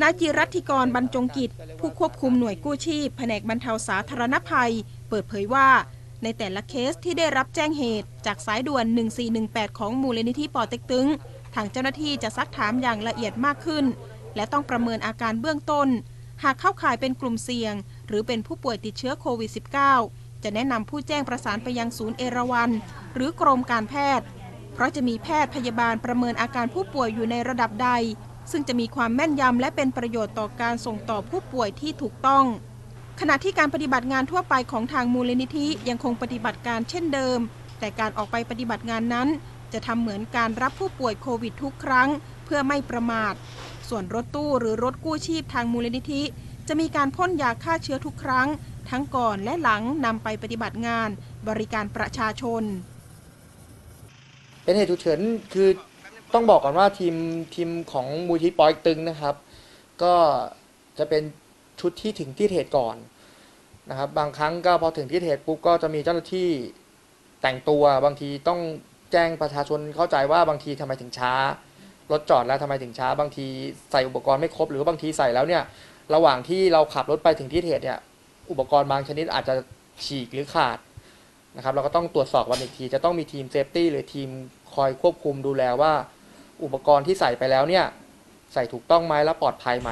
[0.02, 1.50] นายจิรัติกรบรรจงกิจ
[1.80, 4.72] ผู้ควบคุมหน่วยกู้ชีพ แผนกบรรเทาสาธารณภัย
[5.10, 5.68] เปิดเผยว่า
[6.24, 8.86] ในแต่ละเคสที่ได้รับแจ้งเหตุ จากสายด่วน
[9.32, 11.08] 1418 ของมูลนิธิปอเต็กตึง
[11.56, 13.86] ทางเจ้าหน้าที่จะซักถามอย่างละเอียดมากขึ้น
[14.36, 15.88] และต้องประเมินอาการเบื้องต้น
[16.44, 17.74] หากเข้าข่ายเป็นกลุ่มเสี่ยง
[18.08, 19.52] หรือเป็นผู้ป่วยติดเชื้อโควิด
[19.98, 22.72] -19 จะแนะนำผู้แจ้งประสานไปยังศูนย์เอราวัน
[23.14, 24.26] หรือกรมการแพทย์
[24.74, 27.90] เพราะจะมีแพทย์พยาบาลประเมินอาการผู้ป่วยอยู่ในระดับใด
[28.52, 32.46] ซึ่งจะมีความแม่นยำและเป็นประโยชน์ต่อการส่งต่อผู้ป่วยที่ถูกต้อง
[33.20, 37.40] ขณะที่การปฏิบัติงานทั่วไปของทางมูลนิธิยังคงปฏิบัติการเช่นเดิม
[37.80, 39.28] แต่การออกไปปฏิบัติงานนั้น
[39.74, 42.10] จะทำเหมือนการรับผู้ป่วยโควิดทุกครั้ง
[42.46, 43.34] เพื่อไม่ประมาท
[43.90, 46.22] ส่วนรถตู้หรือรถกู้ชีพทางมูลนิธิ
[46.68, 48.48] จะมีการพ่นยาฆ่าเชื้อทุกครั้ง
[48.90, 51.10] ทั้งก่อนและหลังนำไปปฏิบัติงาน
[51.50, 52.64] บริการประชาชน
[54.64, 55.20] เป็นเหตุฉุกเฉิน
[55.54, 55.70] คือ
[56.34, 57.16] ต้องบอกก่อนว่าทีม
[57.56, 59.36] ทีมของมูลที่ปอยตึงนะครับ
[60.04, 60.16] ก็
[60.98, 61.24] จะเป็น
[61.80, 62.96] ชุดที่ถึงที่เหตุก่อน
[63.90, 66.50] นะครับ บางครั้งก็พอถึงที่เหตุปุ๊บก็จะมีเจ้าหน้าที่
[67.42, 68.60] แต่งตัวบางทีต้อง
[69.12, 71.34] แจ้งประชาชนเข้าใจว่าบางทีทำไมถึงช้า
[72.12, 73.46] รถจอดแล้วทำไมถึงช้าบางที
[73.92, 75.64] ใส่อุปกรณ์ไม่ครบ หรือบางทีใส่แล้วเนี่ย
[76.14, 78.00] ระหว่างที่เราขับรถไปถึงที่เหตุเนี่ย
[78.52, 79.54] อุปกรณ์บางชนิดอาจจะ
[80.06, 80.78] ฉีกหรือขาด
[81.56, 84.30] นะครับเราก็ต้องตรวจสอบมันอีกที จะต้องมีทีม safety หรือทีม
[84.74, 85.94] คอยควบคุมดูแลว่า
[86.64, 87.86] อุปกรณ์ที่ใส่ไปแล้วเนี่ย
[88.54, 89.92] ใส่ถูกต้องไหมและปลอดภัยไหม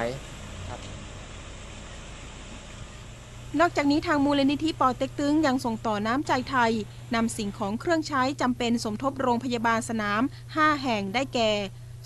[3.59, 6.71] นอกจากนี้ทางมูลนิธิป่อเต็กตึ๊งยังส่งต่อน้ำใจไทย
[7.15, 10.21] นำสิ่งของเครื่องใช้จำเป็นสมทบโรงพยาบาลสนาม
[10.53, 11.51] 5 แห่งได้แก่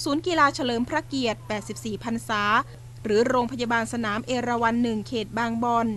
[0.03, 1.39] ศูนย์กีฬาเฉลิมพระเกียรติ
[1.71, 2.43] 84 พรรษา
[3.03, 5.87] หรือโรงพยาบาลสนามเอราวันหนึ่งเขตบางบอน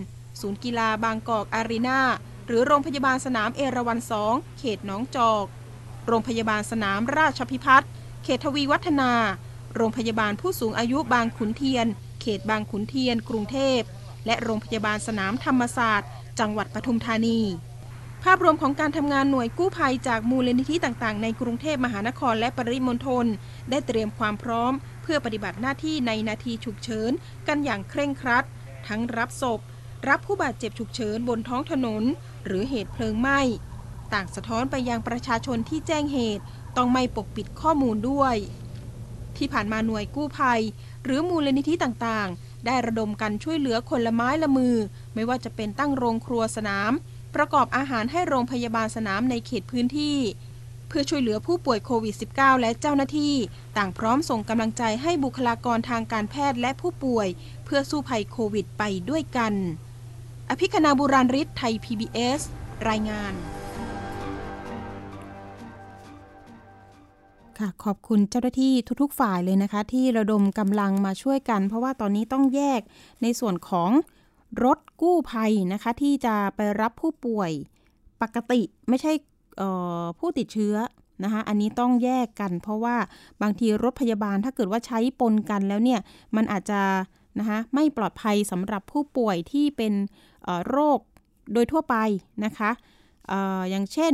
[0.41, 2.01] ศูนย์กีฬาบางกอกอารีนา
[2.47, 5.45] หรือโรงพยาบาลสนามเอราวันสองเขตหนองจอก
[6.07, 7.89] โรงพยาบาลสนามราชพิพัฒน์
[8.23, 9.11] เขตทวีวัฒนา
[9.75, 11.87] โรงพยาบาลผู้สูงอายุบางขุนเทียน
[12.21, 13.81] เขตบางขุนเทียน กรุงเทพ
[14.25, 17.39] และโรงพยาบาลสนามธรรมศาสตร์ จังหวัดปทุมธานี
[18.29, 23.25] ภาพรวมของการทำงานหน่วยกู้ภัยจากมูลนิธิต่างๆ ในกรุงเทพมหานครและปริมณฑล
[23.69, 24.73] ได้เตรียมความพร้อม
[25.03, 27.11] เพื่อปฏิบัติหน้าที่ในนาทีฉุกเฉิน
[27.47, 28.45] กันอย่างเคร่งครัด
[28.87, 29.59] ทั้งรับศพ
[30.07, 32.03] รับผู้บาดเจ็บฉุกเฉินบนท้องถนน
[32.45, 33.39] หรือเหตุเพลิงไหม้
[34.13, 36.43] ต่างสะท้อนไปยังประชาชนที่แจ้งเหตุ
[36.77, 38.35] ต้องไม่ปกปิดข้อมูลด้วย
[39.37, 40.61] ที่ผ่านมาหน่วยกู้ภัย
[41.03, 44.75] หรือมูลนิธิต่างๆ ได้ระดมกันช่วยเหลือคนละไม้ละมือ
[45.13, 46.93] ไม่ว่าจะเป็นตั้งโรงครัวสนาม
[47.35, 50.17] ประกอบอาหารให้โรงพยาบาลสนามในเขตพื้นที่
[50.87, 53.33] เพื่อช่วยเหลือผู้ป่วยโควิด -19 และเจ้าหน้าที่
[53.77, 57.27] ต่างพร้อมส่งกำลังใจให้บุคลากรทางการแพทย์และผู้ป่วย
[57.65, 59.53] เพื่อสู้ภัยโควิดไปด้วยกัน
[60.49, 62.41] อภิคณาบุราริศไทย PBS
[62.89, 63.33] รายงาน
[67.59, 72.81] ค่ะขอบคุณเจ้าหน้าที่ทุกๆฝ่ายเลยนะคะ ที่ระดมกำลังมาช่วยกัน เพราะว่าตอนนี้ต้องแยก
[73.21, 73.89] ในส่วนของ
[74.63, 77.51] รถกู้ภัยนะคะ ที่จะไปรับผู้ป่วย
[78.21, 79.11] ปกติไม่ใช่
[80.19, 80.75] ผู้ติดเชื้อ
[81.23, 82.95] นะคะอันนี้ต้องแยกกัน เพราะว่า
[83.41, 85.99] บางทีรถพยาบาลถ้าเกิดว่าใช้ปนกันแล้วเนี่ย
[86.35, 86.81] มันอาจจะ
[87.39, 89.93] นะคะไม่ปลอดภัยสำหรับผู้ป่วยที่เป็น
[90.69, 90.99] โรค
[91.53, 91.95] โดยทั่วไป
[92.45, 92.71] นะคะ
[93.31, 93.33] อ
[93.69, 94.13] อย่างเช่น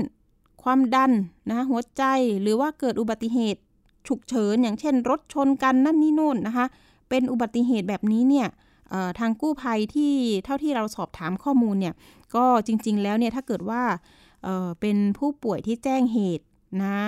[0.64, 1.12] ความดัน
[1.50, 2.04] นะคะหัวใจ
[2.42, 3.62] หรือว่าเกิดอุบัติเหตุ
[4.08, 6.66] ฉุกเฉินอย่างเช่น รถชนกันนั่นนี่โน่นนะคะ
[7.10, 8.48] เป็นอุบัติเหตุแบบนี้เนี่ย
[9.20, 10.14] ทางกู้ภัยที่
[10.46, 11.96] เท่าที่เราสอบถามข้อมูลเนี่ย
[12.36, 13.84] ก็จริง ๆ แล้วเนี่ยถ้าเกิดว่า
[14.44, 16.46] เเป็นผู้ป่วยที่แจ้งเหตุ
[16.84, 17.00] นะ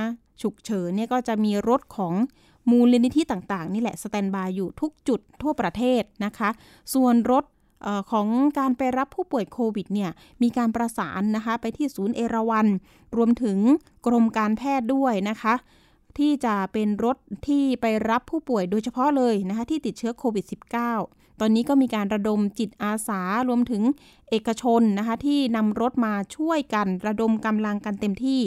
[0.41, 2.13] ฉุกเฉินเนี่ยก็จะมีรถของ
[2.69, 6.49] มูลนิธิต่างๆ นี่แหละสแตนบายอยู่ทุกจุดทั่วประเทศนะคะ
[6.93, 7.43] ส่วนรถ
[7.85, 8.27] ออของ
[8.59, 10.11] การไปรับผู้ป่วยโควิดเนี่ย
[10.41, 12.67] มีการประสานนะคะไปที่ศูนย์เอราวัน
[13.15, 13.57] รวมถึง
[14.05, 15.53] กรมการแพทย์ด้วยนะคะ
[16.17, 17.17] ที่จะเป็นรถ
[17.47, 23.83] ที่ไปรับผู้ป่วยโดยเฉพาะเลยนะคะที่ติดเชื้อโควิด -19 ตอนนี้ก็มีการระดมจิตอาสารวมถึง
[24.29, 28.41] เอกชนนะคะที่นำรถมาช่วยกันระดมกำลังกันเต็มที่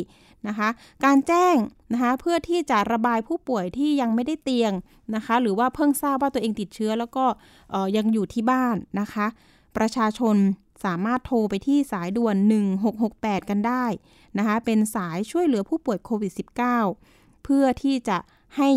[0.48, 0.68] นะคะ
[1.04, 1.56] การแจ้ง
[1.92, 4.72] นะคะเพื่อที่จะระบายผู้ป่วยที่ยังไม่ได้เตียง
[5.14, 7.24] นะคะหรือว่าเพิ่งทราบว่าตัวเองติดเชื้อแล้วก็
[7.96, 9.26] ยังอยู่ที่บ้านนะคะ
[9.76, 10.36] ประชาชน
[10.84, 12.36] สามารถโทรไปที่สายด่วน
[12.92, 13.84] 1668 กันได้
[14.38, 16.32] นะคะเป็นสายช่วยเหลือผู้ป่วยโควิด
[16.88, 18.18] -19 เพื่อที่จะ
[18.56, 18.70] ให้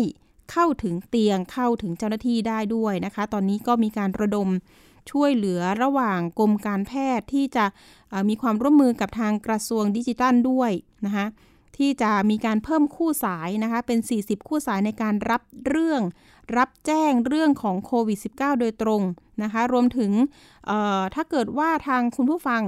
[0.52, 4.48] เข้าถึงเตียงเข้าถึงเจ้าหน้าที่ได้ด้วยนะคะ ตอนนี้ก็มีการระดม
[5.10, 7.64] ช่วยเหลือระหว่างกรมการแพทย์ที่จะ
[8.28, 10.70] มีความร่วมมือกับทางกระทรวงดิจิทัลด้วย
[11.06, 11.26] นะคะ
[11.76, 16.02] ที่จะมีการเพิ่มคู่สายนะคะเป็น 40 คู่สายในการรับเรื่อง
[16.56, 19.02] รับแจ้งเรื่องของโควิด -19 โดยตรง
[19.42, 20.12] นะคะ รวมถึง
[21.14, 22.62] ถ้าเกิดว่าทางคุณผู้ฟัง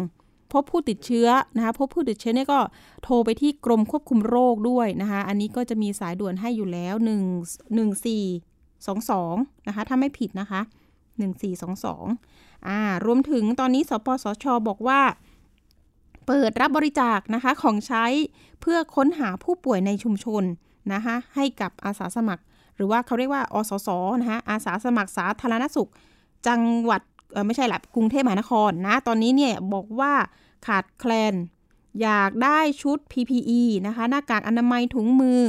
[0.53, 2.61] พบผู้ติดเชื้อนะคะพบผู้ติดเชื้อเนี่ยก็
[3.05, 10.61] โทรไปที่กรมควบคุมโรคด้วยนะคะ อันนี้ก็จะมีสายด่วนให้อยู่แล้ว 1 1 4 2 2 นะคะ ถ้าไม่ผิดนะคะ
[11.43, 15.01] 1422อ่ารวมถึงตอนนี้สปสชบอกว่า
[16.27, 18.05] เปิดรับบริจาคนะคะของใช้
[18.61, 20.43] เพื่อค้นหาผู้ป่วยในชุมชน
[20.93, 22.43] นะคะให้กับอาสาสมัคร
[22.77, 23.89] หรือว่าเขาเรียกว่าอสส
[24.21, 25.91] นะคะอาสาสมัครสาธารณสุข
[26.47, 27.03] จังหวัด
[27.47, 30.13] ไม่ใช่หลับกรุงเทพมหานครนะ ตอนนี้เนี่ยบอกว่า
[30.67, 31.35] ขาดแคลน
[32.03, 35.43] อยากได้ชุด PPE นะคะ หน้ากากอนามัยถุงมือ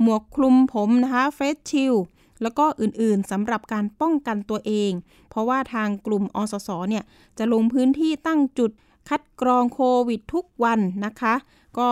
[0.00, 1.94] หมวกคลุมผมนะคะเฟสชิล
[2.42, 4.92] แล้วก็อื่นๆสำหรับการป้องกันตัวเอง
[5.30, 7.04] เพราะว่าทางกลุ่มอสสเนี่ย
[7.38, 8.70] จะลงพื้นที่ตั้งจุด
[9.08, 11.34] คัดกรองโควิดทุกวันนะคะ
[11.78, 11.90] ก็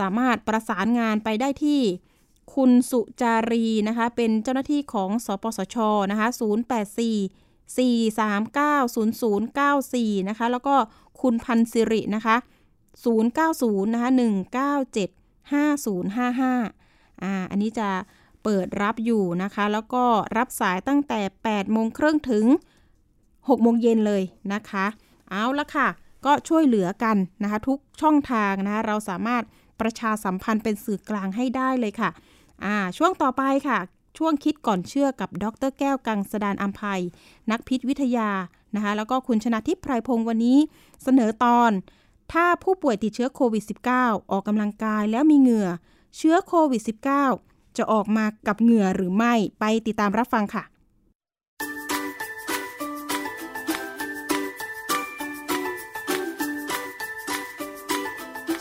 [0.00, 1.80] สามารถประสานงานไปได้ที่
[2.54, 5.76] คุณสุจารีนะคะ เป็นเจ้าหน้าที่ของสปสช
[6.10, 6.38] นะคะ 084
[7.76, 10.74] 4390094 นะคะ แล้วก็
[11.20, 12.36] คุณพันสิรินะคะ
[13.14, 14.10] 090นะคะ
[14.84, 17.88] 197 5055อ่าอันนี้จะ
[18.42, 20.04] เปิดรับอยู่นะคะ แล้วก็
[20.36, 22.44] รับสายตั้งแต่ 8 โมงครึ่งถึง
[23.08, 24.86] 6 โมงเย็นเลยนะคะ
[25.30, 25.88] เอาละค่ะ
[26.26, 29.42] ก็ช่วยเหลือกันนะคะ ทุกช่องทางนะคะเราสามารถ
[29.80, 32.10] ประชาสัมพันธ์เป็นสื่อกลางให้ได้เลยค่ะ
[32.64, 33.78] อ่าช่วงต่อไปค่ะ
[34.18, 37.02] ช่วงคิดก่อนเชื่อกับดรแก้วกังสดานอัมภัย
[37.50, 38.30] นักพิษวิทยา
[38.76, 40.58] นะคะแล้วก็คุณชนะทิพย์ไพรพงศ์วันนี้
[41.02, 41.70] เสนอตอน
[42.32, 43.64] ถ้าผู้ป่วยติดเชื้อโควิด
[43.96, 45.68] -19 ออกกำลังกายแล้วมีเหงื่อ
[46.16, 46.82] เชื้อโควิด
[47.28, 50.64] -19 จะออกมากับเหงื่อหรือไม่ไปติดตามรับฟังค่ะ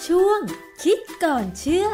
[0.07, 0.39] ช่วง
[0.83, 1.87] คิดก่อนเชื่อ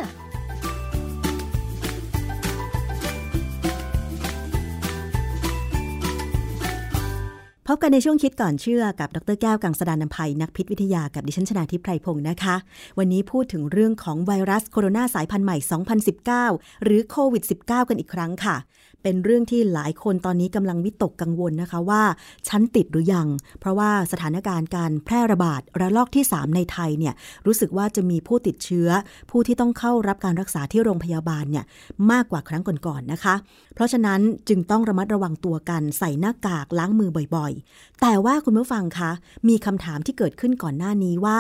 [7.74, 12.56] พบกันในช่วงคิดก่อนเชื่อกับดรแก้วกังสดานนภัยนักพิษวิทยากับดิฉันชนาทิพไพรพงศ์นะคะ
[12.98, 15.58] วันนี้พูดถึงเรื่องของไวรัสโคโรนาสายพันธุ์ใหม่
[16.40, 18.56] 2019 หรือโควิด -19 กันอีกครั้งค่ะ
[19.04, 22.04] เป็นเรื่องที่หลายคนตอนนี้กำลังวิตกกังวลนะคะว่า
[22.48, 23.28] ฉันติดหรือยัง
[23.60, 27.14] เพราะว่าสถานการณ์การแพร่ระบาดระลอกที่ 3 ในไทยเนี่ย
[27.46, 28.90] รู้สึกว่าจะมีผู้ติดเชื้อ
[29.30, 31.66] ผู้ที่ต้องเข้ารับการรักษาที่โรงพยาบาลเนี่ย
[32.12, 33.36] มากกว่าครั้งก่อนๆนนะคะ
[33.76, 39.12] เพราะฉะนั้นจึงต้องระมัดระวังตัวกันใส่หน้ากากล้างมือบ่อยๆ แต่ว่าคุณผู้ฟังคะ
[39.50, 41.40] มีคำถามที่เกิดขึ้นก่อนหน้านี้ว่า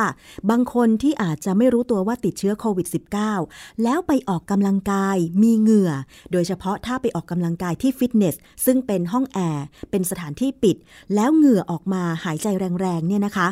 [0.49, 2.88] บางคนที่อาจจะไม่รู้ตัวว่าติดเชื้อโควิด
[3.34, 5.91] -19 แล้วไปออกกำลังกายมีเหงื่อ
[6.32, 8.36] โดยเฉพาะถ้าไปออกกำลังกายที่ฟิตเนส
[8.66, 10.78] ซึ่งเป็นห้องแอร์ เป็นสถานที่ปิด
[11.16, 12.47] แล้วเหงื่อออกมาหายใจ
[12.82, 13.47] แรงๆเนี่ยนะคะ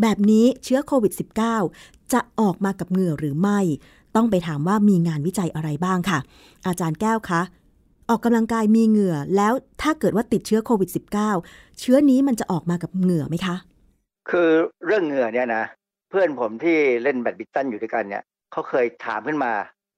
[0.00, 1.12] แบบนี้เชื้อโควิด
[1.62, 3.60] -19 จะออกมากับเหงื่อหรือไม่
[4.16, 6.18] ต้องไปถามว่ามีงานวิจัยอะไรบ้างค่ะ
[6.66, 7.40] อาจารย์แก้วคะ
[8.08, 10.90] ออกกำลังกายมีเหงื่อแล้วถ้าเกิดว่าติดเชื้อโควิด
[11.34, 13.56] -19 เชื้อนี้มันจะออกมากับเหงื่อไหมคะ
[14.30, 14.50] คือ
[14.86, 15.64] เรื่องเหงื่อเนี่ยนะ
[16.10, 18.22] เพื่อนผมที่เล่นแบดมินตันอยู่ด้วยกันเนี่ย
[18.52, 19.52] เขาเคยถามขึ้นมา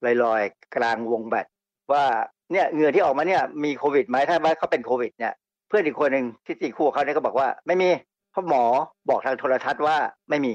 [0.05, 1.47] ลอยๆ กลางวงแบด
[1.93, 2.05] ว่า
[2.53, 5.33] เนี่ยเหงื่อที่ออกมาเนี่ยมีโควิดไหมถ้าว่าเขาเป็นโควิดเนี่ย
[5.69, 7.91] เพื่อนอีกคนหนึ่งที่ตีคู่เขาเนี่ยก็บอกว่าไม่มี
[8.31, 8.65] เพราะหมอ
[9.09, 9.97] บอกทางโทรทัศน์ว่า
[10.31, 10.53] ไม่มี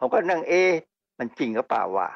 [0.00, 0.62] ผมก็นั่งเอ๊
[1.18, 2.08] มันจริงหรือเปล่าวะ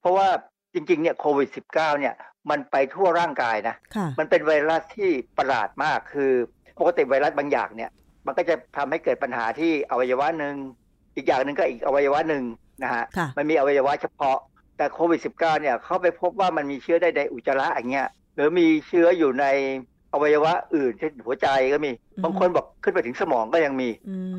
[0.00, 0.28] เพราะว่า
[0.74, 2.14] จริงๆเนี่ยโควิด -19 เนี่ย
[2.50, 3.76] มันไปทั่วร่างกายนะ
[4.18, 6.32] มันเป็นไวรัสที่ประหลาดมากคือ
[6.80, 7.90] ปกติไวรัสบางอย่างเนี่ย
[8.26, 10.54] มันก็จะทำให้เกิดปัญหาที่อวัยวะหนึ่ง
[11.16, 12.44] อีกอย่างหนึ่งก็อีกอวัยวะหนึ่ง
[12.82, 13.04] นะฮะ
[13.36, 14.38] มันมีอวัยวะเฉพาะ
[14.76, 19.46] แต่โควิด -19 เนี่ยเขาไปพบว่ามันมีเชื้อได้ในอุจจาระอย่างเงี้ย หรือมีเชื้ออยู่ใน
[20.12, 21.90] อวัยวะอื่นเช่นหัวใจก็มี
[22.24, 23.88] บางคนบอกขึ้นไปถึงสมองก็ยังมี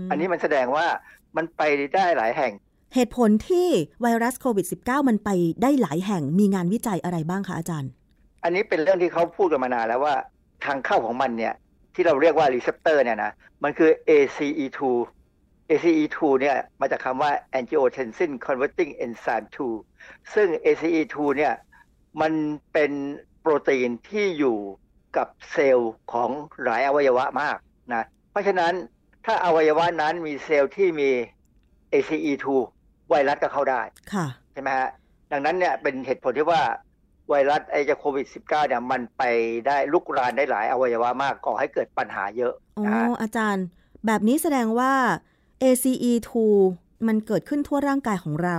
[0.10, 0.86] อันนี้มันแสดงว่า
[1.38, 1.62] มันไป
[1.96, 2.54] ได้หลายแห่ง
[2.96, 3.68] เหตุผลที่
[4.02, 5.30] ไวรัสโควิด -19 มันไป
[5.62, 7.92] ได้หลายแห่งมีงานวิจัยอะไรบ้างคะอาจารย์
[8.44, 10.16] อันนี้เป็นเรื่องที่เขาพูดกันมานานแล้วว่า
[10.66, 11.54] ทางเข้าของมันเนี่ย
[11.94, 13.32] ที่เราเรียกว่า receptor เนี่ยนะ
[13.64, 14.80] มันคือ ACE2
[15.70, 19.48] ACE2 เนี่ยมาจากคำว่า angiotensin converting enzyme
[19.90, 21.54] 2 ซึ่ง ACE2 เนี่ย
[22.22, 22.34] มัน
[22.74, 22.92] เป็น
[23.48, 24.58] โปรตีนที่อยู่
[25.18, 26.30] กับเซลล์ของ
[26.64, 27.58] หลายอวัยวะมาก
[27.94, 28.74] นะเพราะฉะนั้น
[29.26, 31.10] ถ้าอวัยวะนั้นมีเซลล์ที่มี
[31.94, 32.46] ACE2
[33.10, 33.82] ไวรัสก็เข้าได้
[34.54, 34.90] ใช่ไหมฮะ
[35.32, 36.62] ดังนั้นเนี่ยเป็นเหตุผลที่ว่า
[37.30, 39.24] ไวรัสไอจะโควิด -19 เนี่ยมันไป
[39.68, 42.86] ได้ลุกรานได้หลายอวัยวะมากก่อให้เกิดปัญหาเยอะอ๋อ
[43.22, 43.66] อาจารย์
[44.06, 44.94] แบบนี้แสดงว่า
[45.64, 46.32] ACE2
[47.08, 48.58] มันเกิดขึ้นทั่วร่างกายของเรา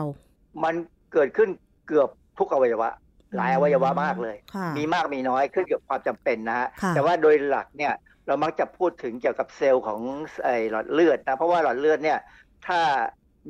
[0.65, 0.75] มัน
[1.13, 1.49] เกิดขึ้น
[1.87, 2.09] เกือบ
[2.39, 2.89] ทุกอวัยวะ
[3.35, 4.37] หลายอวัยวะมากเลย
[4.77, 7.95] มีมากมีน้อยขึ้นกับความจำเป็นนะฮะแต่ว่าโดยหลักเนี่ย
[8.27, 10.01] เรามักจะพูดถึงเกี่ยวกับเซลล์ของ
[10.45, 12.19] ไอหลอดเลือดนะเพราะว่าหลอดเลือดเนี่ย
[12.67, 12.81] ถ้า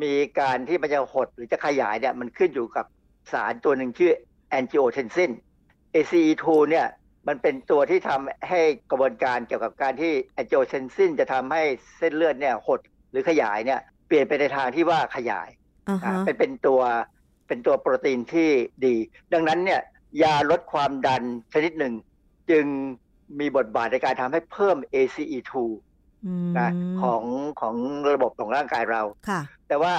[0.02, 2.86] มีการที่มันจะหดหรือจะขยายเนี่ยมันขึ้นอยู่กับ
[3.32, 4.12] สารตัวหนึ่งชื่อ
[4.58, 5.30] angiotensin
[5.94, 6.86] ACE2 เนี่ย
[7.28, 8.60] มันเป็นตัวที่ทำให้
[8.90, 11.62] กระบวนการเกี่ยวกับการที่ angiotensin จะทำให้
[11.98, 15.48] เส้นเลือดเนี่ยหดหรือขยายเนี่ยเปลี่ยนไปในทางที่ว่าขยาย
[15.92, 16.18] uh-huh.
[16.24, 16.80] เป็นเป็นตัว
[17.46, 18.50] เป็นตัวโปรตีนที่
[18.84, 18.94] ดี
[19.32, 19.80] ดังนั้นเนี่ย
[20.22, 21.22] ยาลดความดัน
[21.52, 21.94] ชนิดหนึ่ง
[22.50, 22.64] จึง
[23.40, 25.52] มีบทบาทในการทำให้เพิ่ม ACE2
[26.58, 26.70] นะ
[27.02, 27.22] ของ
[27.60, 27.74] ของ
[28.12, 29.02] ระบบของร่างกายเรา
[29.68, 29.94] แต่ว่า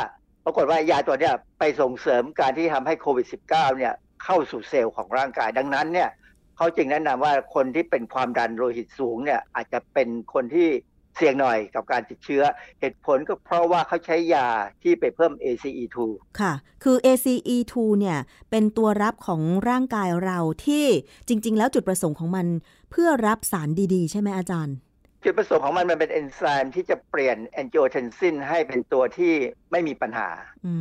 [0.45, 3.93] ปรากฏว่ายาตัวเนี้ยไปส่งเสริมการที่ทำให้โควิด -19 เนี่ย
[4.23, 6.09] เข้าสู่เซลล์ของร่างกาย ดังนั้นเนี่ย
[6.57, 10.69] เขาจึงแนะนำว่าคนที่เป็นความดันโลหิตสูงเนี่ยอาจจะเป็นคนที่
[11.18, 12.43] เสี่ยงหน่อยกับการติดเชื้อ
[12.80, 14.47] เหตุผลก็เพราะว่าเขาใช้ยา
[14.84, 15.97] ที่ไปเพิ่ม ACE2
[16.39, 16.53] ค่ะ
[16.84, 18.18] คือ ACE2 เนี่ย
[18.51, 20.86] เป็นตัวรับของร่างกายเราที่
[21.28, 22.47] จริง ๆ แล้วจุดประสงค์ของมัน
[22.91, 24.76] เพื่อรับสารดี ๆ ใช่ไหมอาจารย์
[25.24, 29.34] จุดประสงค์ของมันมันเป็นเอนไซม์ที่จะเปลี่ยนแอนจิโอเทนซินให้เป็นตัวที่
[29.72, 30.30] ไม่มีปัญหา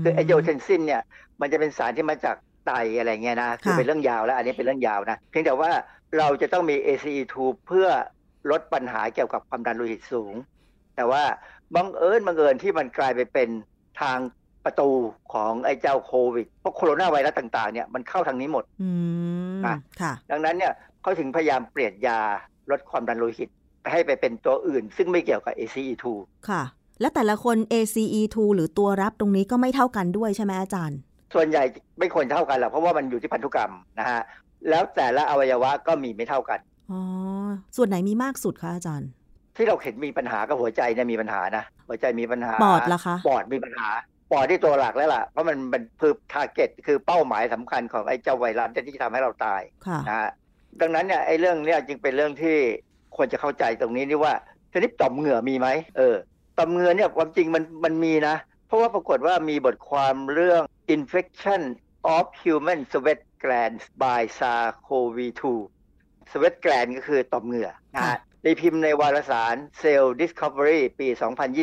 [0.03, 1.03] คือแอนจิโอเทนซินเนี่ย
[1.41, 5.70] มันจะเป็นสารที่มาจากไตอะไรเงี้ยนะคือเป็นเรื่องยาวแล้ว อันนี้เป็นเรื่องยาวนะเพียงแต่ว่า
[6.18, 7.34] เราจะต้องมี ACE2
[7.66, 7.89] เพื่อ
[8.51, 10.34] ลดปัญหาเกี่ยวกับความดันโลหิตสูง
[10.97, 11.22] แต่ว่า
[11.74, 13.49] บังเอิญบังเอิญที่มันกลายไปเป็น
[14.01, 14.18] ทาง
[14.64, 14.90] ประตู
[15.32, 18.90] ของไอ้เจ้าโควิด เพราะโคโรนาไวรัสต่างๆ เนี่ยมันเข้าทางนี้หมดอื
[19.61, 19.62] ม
[20.01, 20.72] ค่ะดังนั้นเนี่ย
[21.03, 22.20] เขาถึงพยายามเปลี่ยนยา
[22.70, 23.49] ลดความดันโลหิต
[23.90, 26.05] ให้ไปเป็นตัวอื่น ซึ่งไม่เกี่ยวกับ ACE2
[26.49, 26.62] ค่ะ
[27.01, 30.99] และแต่ละคน ACE2 หรือตัวรับตรงนี้ก็ไม่เท่ากันด้วยใช่ไหมอาจารย์
[31.34, 31.62] ส่วนใหญ่
[31.99, 34.20] ไม่ควรเท่ากันหรอกเพราะว่ามันอยู่ที่พันธุกรรมนะฮะ
[34.70, 36.61] แล้วแต่ละอวัยวะก็มีไม่เท่ากัน
[36.91, 37.01] อ๋อ
[37.76, 39.11] ส่วนไหนมีมากสุดคะอาจารย์
[39.57, 43.89] ที่เราเห็นมีปัญหากับหัวใจเนี่ยมีปัญหานะ หัวใจมีปัญหา ปอดล่ะคะ ปอดมีปัญหา
[44.32, 49.61] ปอดที่ตัวหลักแล้วล่ะ เพราะมันเป็นคือทาร์เก็ตคือเป้าหมายสำคัญของไอ้เจ้าไวรัสที่จะทำให้เราตาย
[50.09, 50.30] นะฮะ
[50.80, 52.57] ดังนั้นเนี่ยไอ้เรื่องเนี้ยจึงเป็นเรื่องที่
[53.16, 54.34] ควรจะเข้าใจตรงนี้นี่ว่า
[54.72, 56.16] ชนิดต่อมเหงื่อมีไหม เออ
[56.59, 60.62] ต่อมเหงื่อเนี่ยความจริงมันมันมีนะ เพราะว่าปรากฏว่ามีบทความเรื่อง
[60.97, 61.62] infection
[62.16, 65.43] of human sweat glands by SARS-CoV-2
[66.30, 71.08] sweat gland ก็คือต่อมเหงื่อนะฮะในพิมพ์ในวารสาร Cell Discovery ปี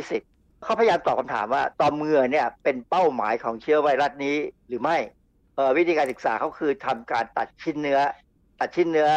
[0.04, 4.36] 2020 เขาพยายามตอบคำถามว่าต่อมเหงื่อเนี่ยเป็นเป้าหมายของเชื้อไวรัสนี้
[4.68, 4.98] หรือไม่
[5.78, 8.00] วิธีการศึกษาเขาคือทำการตัดชิ้นเนื้อ
[8.60, 9.10] ตัดชิ้นเนื้อ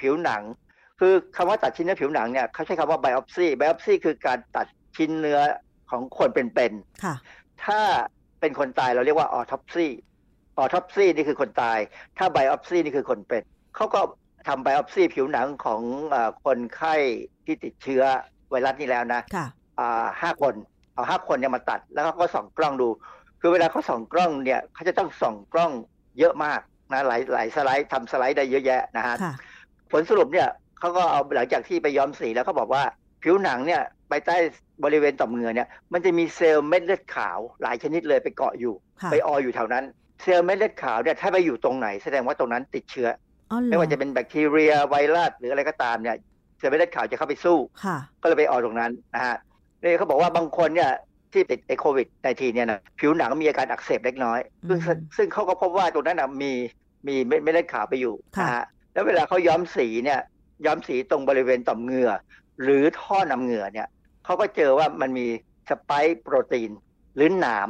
[0.00, 0.42] ผิวหนัง
[1.00, 5.40] คือคำว่าตัดชิ้นเนื้อผิวหนังเนี่ยเขาใช้คำว่า biopsy biopsy คือการตัดชิ้นเนื้อ
[5.90, 7.80] ของคนเป็นๆถ้า
[8.40, 9.86] เป็นคนตายเราเรียกว่า autopsy
[10.62, 11.78] autopsy นี่คือคนตาย
[12.18, 13.42] ถ้า biopsy นี่คือคนเป็น
[13.76, 14.00] เขาก็
[14.46, 15.82] ทำไบออปซีผิวหนังของ
[16.14, 16.94] อคนไข้
[17.44, 18.02] ที่ติดเชื้อ
[18.50, 19.22] ไวรัสนี้แล้วนะ
[20.22, 20.54] ห้าคน
[20.94, 22.88] เอาห้าคนเนี่ยมาตัด แล้วเขาก็ส่องกล้องดู
[23.40, 25.72] คือเวลาเขาส่องกล้องเนี่ยเขาจะต้องส่องกล้อง
[26.18, 26.60] เยอะมาก
[26.92, 29.14] นะหลายหลายสไลด์ทำสไลด์ได้เยอะแยะนะฮะ
[29.92, 32.82] ผลสรุปเนี่ยเขาก็เอาหลังจากที่ไปย้อมสีแล้วเขาบอกว่า
[33.22, 34.36] ผิวหนังเนี่ยไปใต้
[34.84, 38.74] บริเวณต่อมเหงื่อเนี่ยมันจะมีเซลล์เม็ดเลือดขาวหลายชนิดเลยไปเกาะอยู่
[39.10, 39.84] ไปอออยู่แถวนั้น
[40.22, 43.08] เซลล์เม็ดเลือดขาวเนี่ยถ้าไปอยู่ตรงไหนแสดงว่าตรงนั้นติดเชื้อ
[43.70, 46.16] ไม่ว่าจะเป็นแบคทีเรียไวรัสหรืออะไรก็ตามเนี่ย
[46.58, 47.58] เซลล์เม็ดเลือดขาวจะเข้าไปสู้
[48.22, 49.36] ก็เลยไปออกตรงนั้นนะฮะ
[49.82, 50.90] นี่เขาบอกว่าบางคนเนี่ย
[51.32, 56.52] ที่ติดไอโควิดในทีเนี่ยนะผิวหนังมีอาการอักเสบเล็กน้อย ซึ่งซึ่งเขาก็พบว่าตรงนั้นมี
[57.08, 60.20] มีเม็ดเลือดขาวไปอยู่นะฮะแล้วเวลาเขาย้อมสีเนี่ย
[60.66, 62.10] ย้อมสีตรงบริเวณต่อมเหงื่อ
[62.62, 63.88] หรือท่อนำเหงื่อเนี่ย
[64.24, 65.26] เขาก็เจอว่ามันมี
[65.68, 66.70] สไปค์โปรตีน
[67.16, 67.68] หรือหนาม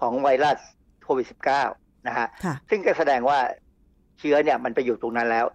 [0.00, 0.58] ของไวรัส
[1.02, 1.26] โควิด
[1.66, 2.26] -19 นะฮะ
[2.70, 5.46] ซึ่งก็แสดงว่าเชื้อเนี่ยมันไปอยู่ตรงนั้นแล้ว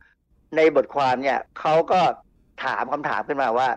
[0.56, 2.02] ในบทความเนี่ยเขาก็
[2.64, 3.70] ถามคำถามขึ้นมาว่า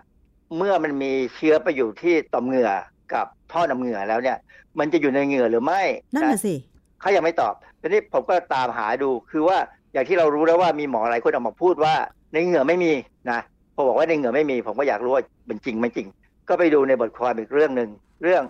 [0.56, 2.72] เมื่อมันมีเชื้อไปอยู่ที่ต่อมเหงื่อ
[3.14, 4.38] กับท่อนำเหงื่อแล้วเนี่ย
[4.78, 5.82] มันจะอยู่ในเหงื่อหรือไม่
[6.14, 6.54] นั่นแหะสิ
[7.00, 9.58] เขายังไม่ตอบทีนี้ผมก็ตามหาดูคือว่า
[9.92, 11.94] อย่างที่เรารู้แล้วว่ามีหมอหลายคนออกมาพูดว่า
[12.32, 12.92] ในเหงื่อไม่มี
[13.30, 13.40] นะ
[13.74, 16.06] พอบอกว่าในเหงื่อไม่มี ผมก็อยากรู้ว่าเป็นจริงไม่จริง
[16.48, 17.90] ก็ไปดูในบทความอีกเรื่องหนึ่ง
[18.22, 18.42] เรื่อง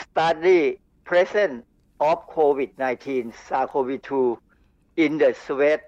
[0.00, 0.60] study
[1.08, 1.54] present
[2.08, 3.06] of COVID-19
[3.46, 4.10] SARS-CoV-2
[5.04, 5.80] in the sweat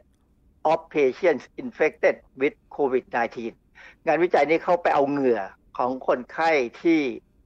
[0.70, 3.36] of patients infected with COVID-19
[4.06, 5.40] งานวิจัยนี้เขาไปเอาเหงื่อ
[5.78, 6.50] ของคนไข้
[6.82, 7.00] ที่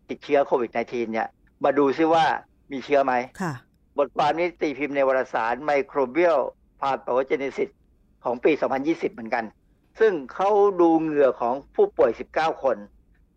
[0.08, 1.28] ติดเชื้อโควิด -19 เนี่ย
[1.64, 2.24] มาดูซิว่า
[2.72, 3.14] มีเชื้อไหม
[3.98, 6.40] บทความนี้ตีพิมพ์ในวารสาร Microbial
[6.80, 7.70] Pathogenesis
[8.24, 8.52] ของปี
[8.82, 9.44] 2020 เหมือนกัน
[10.00, 10.50] ซึ่งเขา
[10.80, 12.76] ดูเหงื่อของผู้ป่วย 19 คน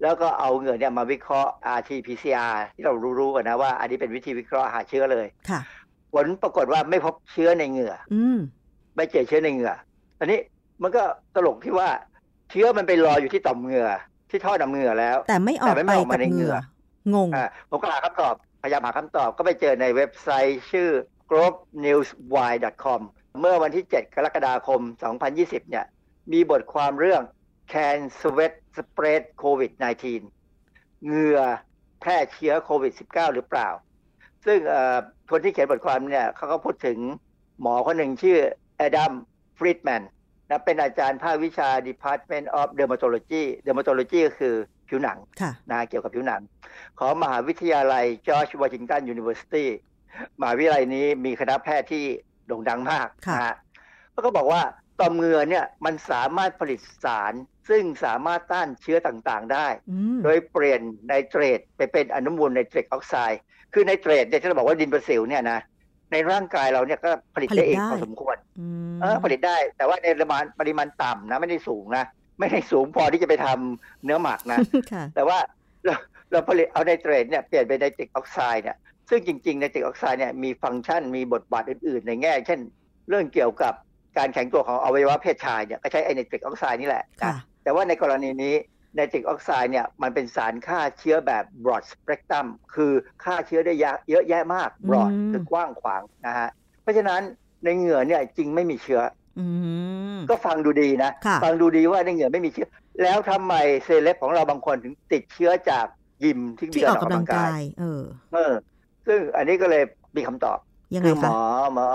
[0.02, 5.28] แล้วก็เอาเหงื่อเนี่ยมาวิเคราะห์ RT-PCR ที่เรารู้ๆกันนะว่า อันนี้เป็นวิธีวิเคราะห์หาเชื้อเลย
[6.14, 8.24] ผลปรากฏว่าไม่พบเชื้อในเหงื่อ อื
[8.96, 9.74] ไม่เจอเชื้อในเหงื่อ
[10.20, 10.40] อันนี้
[10.84, 11.04] มันก็
[11.36, 11.90] ตลกที่ว่า
[12.50, 13.90] เชื้อมันไปรออยู่ที่ต่อมเหงื่อ
[14.30, 16.56] ที่ท่อน้ำเหงื่อแล้ว แต่ไม่ออกไปกับเหงื่อ
[17.14, 17.30] งง
[17.70, 20.90] ผมก็หาคำตอบพยายามหาคำตอบก็ไปเจอในเว็บไซต์ชื่อ
[21.32, 23.02] globenewswire.com
[23.40, 24.82] เมื่อวันที่ 7 กรกฎาคม
[25.26, 25.86] 2020 เนี่ย
[26.32, 27.22] มีบทความเรื่อง
[27.72, 30.04] Can Sweat Spread COVID-19
[31.06, 31.40] เหงื่อ
[32.02, 33.70] แพร่เชื้อโควิด -19 หรือเปล่า
[34.48, 34.60] ซึ่ง
[35.32, 36.98] คนที่เขียนบทความเนี่ยเขาก็พูดถึง
[37.62, 38.38] หมอคนหนึ่งชื่อ
[38.78, 39.14] แอดัม
[39.58, 40.04] ฟรีดแมน
[40.50, 44.56] นะเป็นอาจารย์ภาควิชา Department of Dermatology Dermatology ก็คือ
[44.88, 45.18] ผิวหนัง
[45.72, 46.42] นะเกี่ยวกับผิวหนัง
[47.00, 49.70] ของมหาวิทยาลัย George Washington University
[50.40, 52.06] มหาวิทยาลัยนี้มีคณะแพทย์ที่
[52.48, 53.56] โด่งดังมากนะฮะ
[54.26, 54.62] ก็บอกว่า
[55.00, 57.34] ต่อมเหงื่อเนี่ยมันสามารถผลิตสาร
[57.70, 59.68] ซึ่งสามารถต้านเชื้อต่างๆได้
[60.24, 63.42] โดยเปลี่ยนไนเตรตไปเป็นอนุมูล nitric oxide
[63.74, 65.60] คือไนเตรตเนี่ยที่เราบอกว่าดินประสิวเนี่ยนะ
[66.12, 68.38] ในร่างกายเราเนี่ยก็ผลิตได้เองพอสมควร
[69.02, 72.06] เออผลิตได้ แต่ว่าในปริมาณปริมาณต่ำนะ ไม่ได้สูงนะ
[72.40, 74.60] ไม่ได้สูงพอที่จะไปทำเนื้อหมักนะ
[75.16, 75.38] แต่ว่า
[75.86, 75.94] เรา
[76.32, 78.78] เราผลิตเอาไนเตรตเนี่ยเปลี่ยนเป็นไนตริกออกไซด์เนี่ย
[79.10, 82.60] ซึ่งจริงๆไนตริกออกไซด์เนี่ยมีฟังก์ชันมีบทบาทอื่น ๆ ในแง่ เช่น
[83.10, 83.74] เรื่องเกี่ยวกับ
[84.18, 88.56] การแข็งตัวของอวัยวะเพศชายเนี่ยก็ใช้ไอไนตริกออกไซด์นี่แหละนะแต่ว่าในกรณีนี้
[88.98, 92.92] ไนตริกออกไซด์เนี่ยมันเป็นสารฆ่าเชื้อแบบ broad spectrum คือ
[93.24, 93.74] ฆ่าเชื้อได้
[94.10, 96.50] เยอะแยะมาก broad คือกว้างขวางนะฮะ
[96.82, 97.22] เพราะฉะนั้น
[97.64, 99.02] ในเหงื่อเนี่ยจริงไม่มีเชื้อ
[100.30, 101.12] ก็ฟังดูดีนะ
[101.44, 102.68] ฟังดูดีว่าในเหงื่อไม่มีเชื้อ
[103.04, 105.86] แล้วทำไมเซเลบของเราบางคนถึงติดเชื้อจาก
[106.24, 108.02] ยิมที่ที่ออกกำลังกาย เออ
[108.34, 108.54] เออ
[109.08, 109.84] ซึ่งอันนี้ก็เลย
[110.16, 110.58] มีคำตอบ
[111.04, 111.38] คือหมอ
[111.74, 111.86] หมอ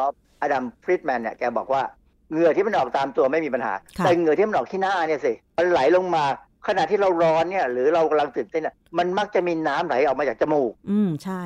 [0.41, 1.83] อดัมฟริดแมนเนี่ยแกบอกว่า
[2.31, 6.25] เหงื่อที่มันออกตามตัวไม่มีปัญหา แต่เหงื่อที่มันออกที่หน้าเนี่ยสิมันไหลลงมา
[6.67, 11.43] ขณะที่เราร้อนเนี่ยหรือเรากำลังตื่นเต้นมันมักจะมีน้ำไหลออกมาจากจมูก อืมใช่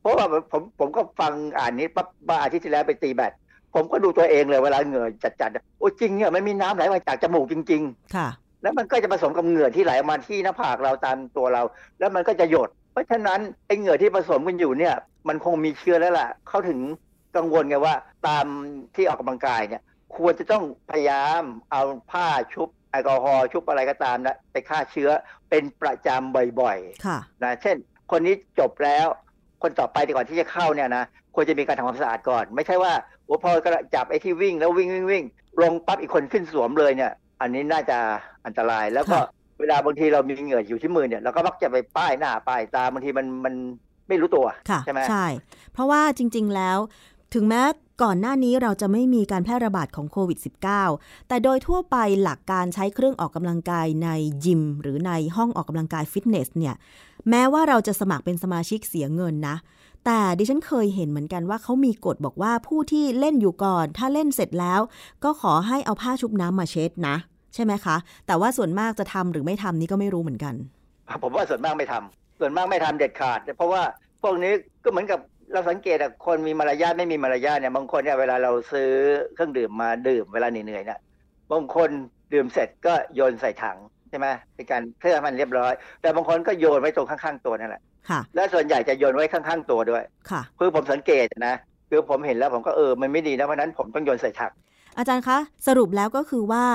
[0.00, 3.32] เพราะว่าผมผมก็ฟังอ่านนี้ปั๊บมาอาทิตย์ที่แล้วไปตีแบด
[3.74, 5.06] ผมก็ดูตัวเองเลยเวลาเหงื่อ
[5.40, 8.28] จัดๆโอ้จริงเนี่ยมันมีน้ำไหลมาจากจมูกจริง ๆ ค่ะ
[8.62, 11.62] แล้วมันก็จะผสมกับเหงื่อที่ไหลออกมาที่หน้าผากเราตามตัวเรา
[11.98, 14.94] แล้วมันก็จะหยด เพราะฉะนั้นไอ้เหงื่อที่ผสมกันอยู่เนี่ย
[15.28, 16.80] มันคงมีเชื้อแล้วล่ะเขาถึง
[17.36, 17.94] กังวลไงว่า
[18.26, 18.46] ตาม
[18.94, 19.82] ที่ออกกำลังกายเนี่ย
[20.16, 25.10] ควรจะต้องพยายามเอาผ้าชุบ แอลกอฮอล์ชุบอะไรก็ตามนะไปฆ่าเชื้อ
[25.50, 27.76] เป็นประจำบ่อยๆนะเช่น
[28.10, 29.06] คนนี้จบแล้ว
[29.62, 32.92] คนต่อไปก่อนที่จะเข้าเนี่ยนะควรจะมีการทำความสะอาดก่อน ไม่ใช่ว่า
[33.24, 33.50] โอ้พอ
[33.94, 35.24] จับไอ้ที่วิ่งแล้ววิ่งวิ่งวิ่ง
[35.62, 37.98] ลงปั๊บอีกคนขึ้นสวมเลยเนี่ย อันนี้น่าจะ
[38.46, 39.18] อันตรายแล้วก็
[39.60, 43.54] เวลาบางทีเรามีเหงื่ออยู่ที่มือเนี่ยเราก็มักจะไปป้ายหน้าป้ายตาบางทีมันมัน
[44.08, 44.46] ไม่รู้ตัว
[44.84, 45.26] ใช่ไหมใช่
[45.72, 46.78] เพราะว่าจริง ๆแล้ว
[47.34, 47.60] ถึงแม้
[48.02, 50.38] ก่อนหน้านี้เราจะไม่มีการแพร่ระบาดของโควิด
[50.82, 54.08] -19 แต่โดยทั่วไปหลักการใช้เครื่องออกกำลังกายใน
[54.44, 56.74] ยิม หรือในห้องออกกำลังกายฟิตเนสเนี่ย
[57.30, 59.56] แม้ว่าเราจะสมัครเป็นสมาชิกเสียเงินนะ
[60.04, 64.80] แต่ดิฉันเคยเห็นเหมือนกันว่าเขามีกฎบอกว่าผู้ที่เล่นอยู่ก่อน ถ้าเล่นเสร็จแล้ว
[65.24, 67.16] ก็ขอให้เอาผ้าชุบน้ำมาเช็ดนะ
[67.54, 67.96] ใช่ไหมคะ
[68.26, 70.54] แต่ว่าส่วนมากจะทำหรือไม่ทำนี่ก็ไม่รู้เหมือนกัน
[71.22, 73.82] ผมว่าส่วนมากไม่ทำส่วนมากไม่ทำเด็ดขาดเพราะว่า
[74.22, 74.52] พวกนี้
[74.84, 75.20] ก็เหมือนกับ
[75.52, 78.90] เราสังเกตอะคนมีมารยาทไม่มีมารยาทเนี่ยบางคนเนี่ยเวลาเราซื้อ
[79.34, 81.00] เครื่องดื่มมาดื่มเวลาเหนื่อยๆเนี่ย
[81.52, 81.90] บางคน
[82.32, 83.78] ดื่มเสร็จก็โยนใส่ถัง
[84.08, 85.72] ใช่ไหมเป็นการเพื่อมันเรียบร้อย
[86.02, 87.82] แต่บางคนก็โยนไว้ตรงข้างๆตัวนั่นแหละ
[88.34, 91.56] และส่วนใหญ่จะโยนไว้ข้างๆตัวด้วยค่ะคือผมสังเกตนะ
[91.90, 94.52] คือผมเห็นแล้วผมก็เออมันไม่ดีนะเพราะนั้นผมต้องโยนใส่ถัง
[94.98, 96.66] อาจารย์คะ สรุปแล้วก็คือว่า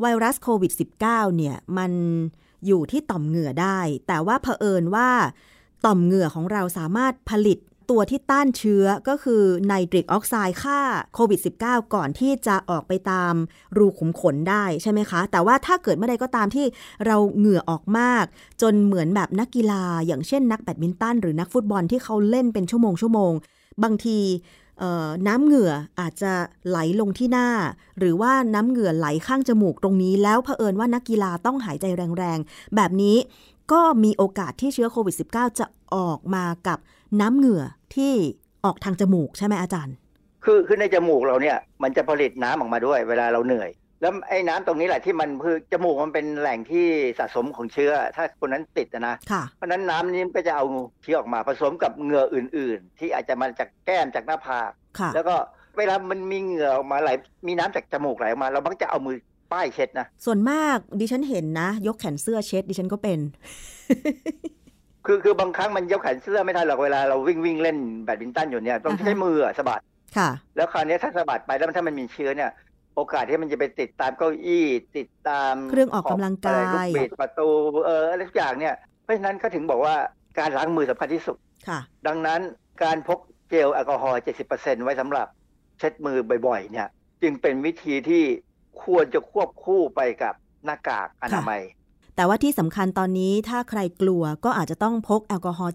[0.00, 0.72] ไวรัสโควิด
[1.04, 1.92] -19 เนี่ย มัน
[2.66, 5.08] อยู่ที่ต่อมเหงื่อได้ แต่ว่าเผอิญว่า
[5.86, 7.58] ต่อมเหงื่อของเราสามารถผลิต
[7.92, 10.80] ตัวที่ต้านเชื้อก็คือไนตริกออกไซด์ฆ่า
[11.14, 13.34] โควิด -19 ก่อนที่จะออกไปตาม
[13.76, 16.66] รูขุมขนได้ใช่ไหมคะ แต่ว่าถ้าเกิดเมื่อใดก็ตามที่
[17.06, 18.24] เราเหงื่อออกมาก
[18.62, 23.32] จนเหมือนแบบนักกีฬา อย่างเช่นนักแบดมินตันหรือนักฟุตบอลที่เขาเล่นเป็นชั่วโมงชั่วโมง
[23.82, 24.18] บางที
[25.26, 26.32] น้ำเหงื่ออาจจะ
[26.68, 27.48] ไหลลงที่หน้า
[27.98, 31.86] หรือว่าน้ำเหงื่อไหลข้างจมูกตรงนี้ แล้วเผอิญว่านักกีฬาต้องหายใจ
[32.18, 33.18] แรงๆ แบบนี้
[33.72, 36.78] ก็มีโอกาสที่เชื้อโควิด -19 จะออกมากับ
[37.20, 37.62] น้ำเหงื่อ
[37.94, 38.12] ที่
[38.64, 39.94] ออกทางจมูกใช่ไหมอาจารย์
[40.44, 46.86] คือคือในจมูกเราเนี่ย มันจะผลิตน้ำออกมาด้วย เวลาเราเหนื่อย แล้วไอ้น้ำตรงนี้แหละที่มันคือจมูกมันเป็นแหล่งที่
[47.18, 49.14] สะสมของเชื้อ ถ้าคนนั้นติดนะ
[49.56, 50.64] เพราะนั้นน้ำนี้ก็จะเอา
[51.02, 54.70] เชื้อออกมาผสมกับเหงื่ออื่น ๆ ที่อาจจะมาจากแก้มจากหน้าผาก
[55.14, 55.34] แล้วก็
[55.78, 57.10] เวลามันมีเหงื่อออกมาไหล
[57.46, 59.16] มีน้ำจากจมูกไหลออกมา เรามักจะเอามือ
[59.52, 63.18] ป้ายเช็ดนะส่วนมากดิฉันเห็นนะ ยกแขนเสื้อเช็ด ดิฉันก็เป็น
[65.06, 69.82] คือคือบางครั้งมันยกแขนเสื้อไม่ทันหรอกเวลาเราวิ่งวิ่งเล่นแบดมินตันอยู่เนี่ยต้องใช้มือสะบัด
[70.16, 72.50] ค่ะ แล้วคราวนี้ถ้าสะบัดไปแล้วถ้ามันมีเชื้อเนี่ย
[72.94, 77.48] โอกาสที่มันจะไปติดตามเก้าอี้ติดตามเครื่องออกกำลังกายลูกบิดประตู
[77.84, 79.94] เอออะไรทุกอย่างเนี่ยเพราะฉะนั้นก็ถึงบอกว่า
[80.38, 81.36] การล้างมือสำคัญที่สุด
[81.68, 82.40] ค่ะ ดังนั้น
[82.82, 84.20] การพกเจลแอลกอฮอล์
[84.52, 85.26] 70%ไว้สำหรับ
[85.78, 86.88] เช็ดมือบ่อยๆ เนี่ย
[87.22, 88.24] จึงเป็นวิธีที่
[88.84, 90.34] ควรจะควบคู่ไปกับ
[90.64, 91.62] หน้ากากอนามัย
[92.16, 95.74] แต่ว่าที่สำคัญตอนนี้ถ้าใครกลัวก็อาจจะต้องพกแอลกอฮอล์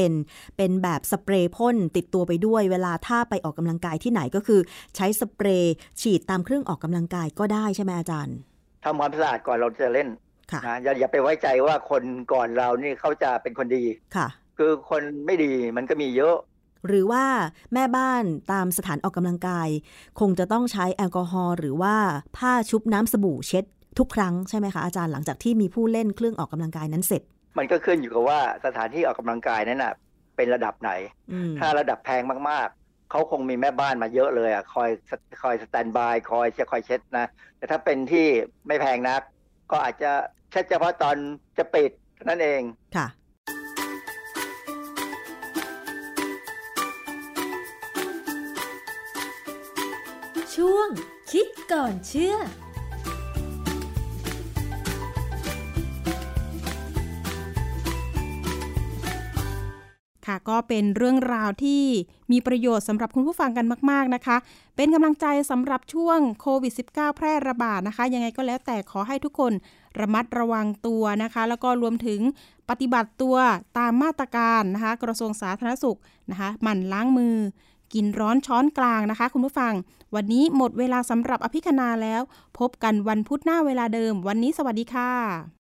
[0.00, 4.60] 70%เป็นแบบสเปรย์พ่นติดตัวไปด้วยเวลาถ้าไปออกกำลังกายที่ไหนก็คือ
[4.96, 8.36] ใช้สเปรย์ฉีดตามเครื่องออกกำลังกายก็ได้ใช่ไหมอาจารย์
[8.84, 10.08] ทำความสะอาดก่อนเราจะเล่น
[10.66, 13.84] นะอย่าอย่าไปไว้ใจว่าคนก่อนเรานี่เขาจะเป็นคนดี
[14.16, 14.26] ค่ะ
[14.58, 16.36] คือคนไม่ดีมันก็มีเยอะ
[16.88, 17.24] หรือว่า
[17.72, 19.68] แม่บ้านตามสถานออกกำลังกาย
[20.20, 21.96] คงจะต้องใช้แอลกอฮอล์หรือว่า
[22.36, 23.64] ผ้าชุบน้ำสบู่เช็ด
[23.98, 27.22] ทุกครั้งใช่ไหมคะอาจารย์หลังจากที่มีผู้เล่นเครื่องออกกำลังกายนั้นเสร็จ
[27.58, 29.92] มันก็ขึ้นอยู่กับว่าสถานที่ออกกำลังกายนั้นน่ะ
[30.36, 30.90] เป็นระดับไหน
[31.58, 34.90] ถ้าระดับแพงมากๆเขาคงมีแม่บ้านมาเยอะเลยอะคอย
[35.42, 37.26] คอยสแตนบายคอยเช็ดคอยเช็ดนะ
[37.58, 38.26] แต่ถ้าเป็นที่
[38.66, 39.22] ไม่แพงนัก
[39.70, 40.10] ก็อาจจะ
[40.50, 41.16] เช็ดเฉพาะตอน
[41.58, 41.90] จะปิด
[42.28, 42.62] นั่นเอง
[42.96, 43.06] ค่ะ
[50.54, 50.88] ช่วง
[51.32, 52.36] คิดก่อนเชื่อ
[60.26, 61.82] ค่ะก็เป็นเรื่องราวที่
[62.32, 64.36] มีประโยชน์สำหรับคุณผู้ฟังกันมาก ๆนะคะ
[64.76, 69.52] เป็นกำลังใจสำหรับช่วงโควิด -19 แพร่ระบาดนะคะ ยังไงก็แล้วแต่ขอให้ทุกคน
[70.00, 72.20] ระมัดระวังตัวนะคะ แล้วก็รวมถึง
[72.70, 73.36] ปฏิบัติตัว
[73.78, 75.98] ตามมาตรการนะคะ กระทรวงสาธารณสุข
[76.30, 77.36] นะคะหมั่นล้างมือ
[77.94, 79.72] กินร้อนช้อนกลางนะคะ คุณผู้ฟัง
[80.14, 82.22] วันนี้หมดเวลาสำหรับอภิคณาแล้ว
[82.58, 85.63] พบกันวันพุธหน้าเวลาเดิม วันนี้สวัสดีค่ะ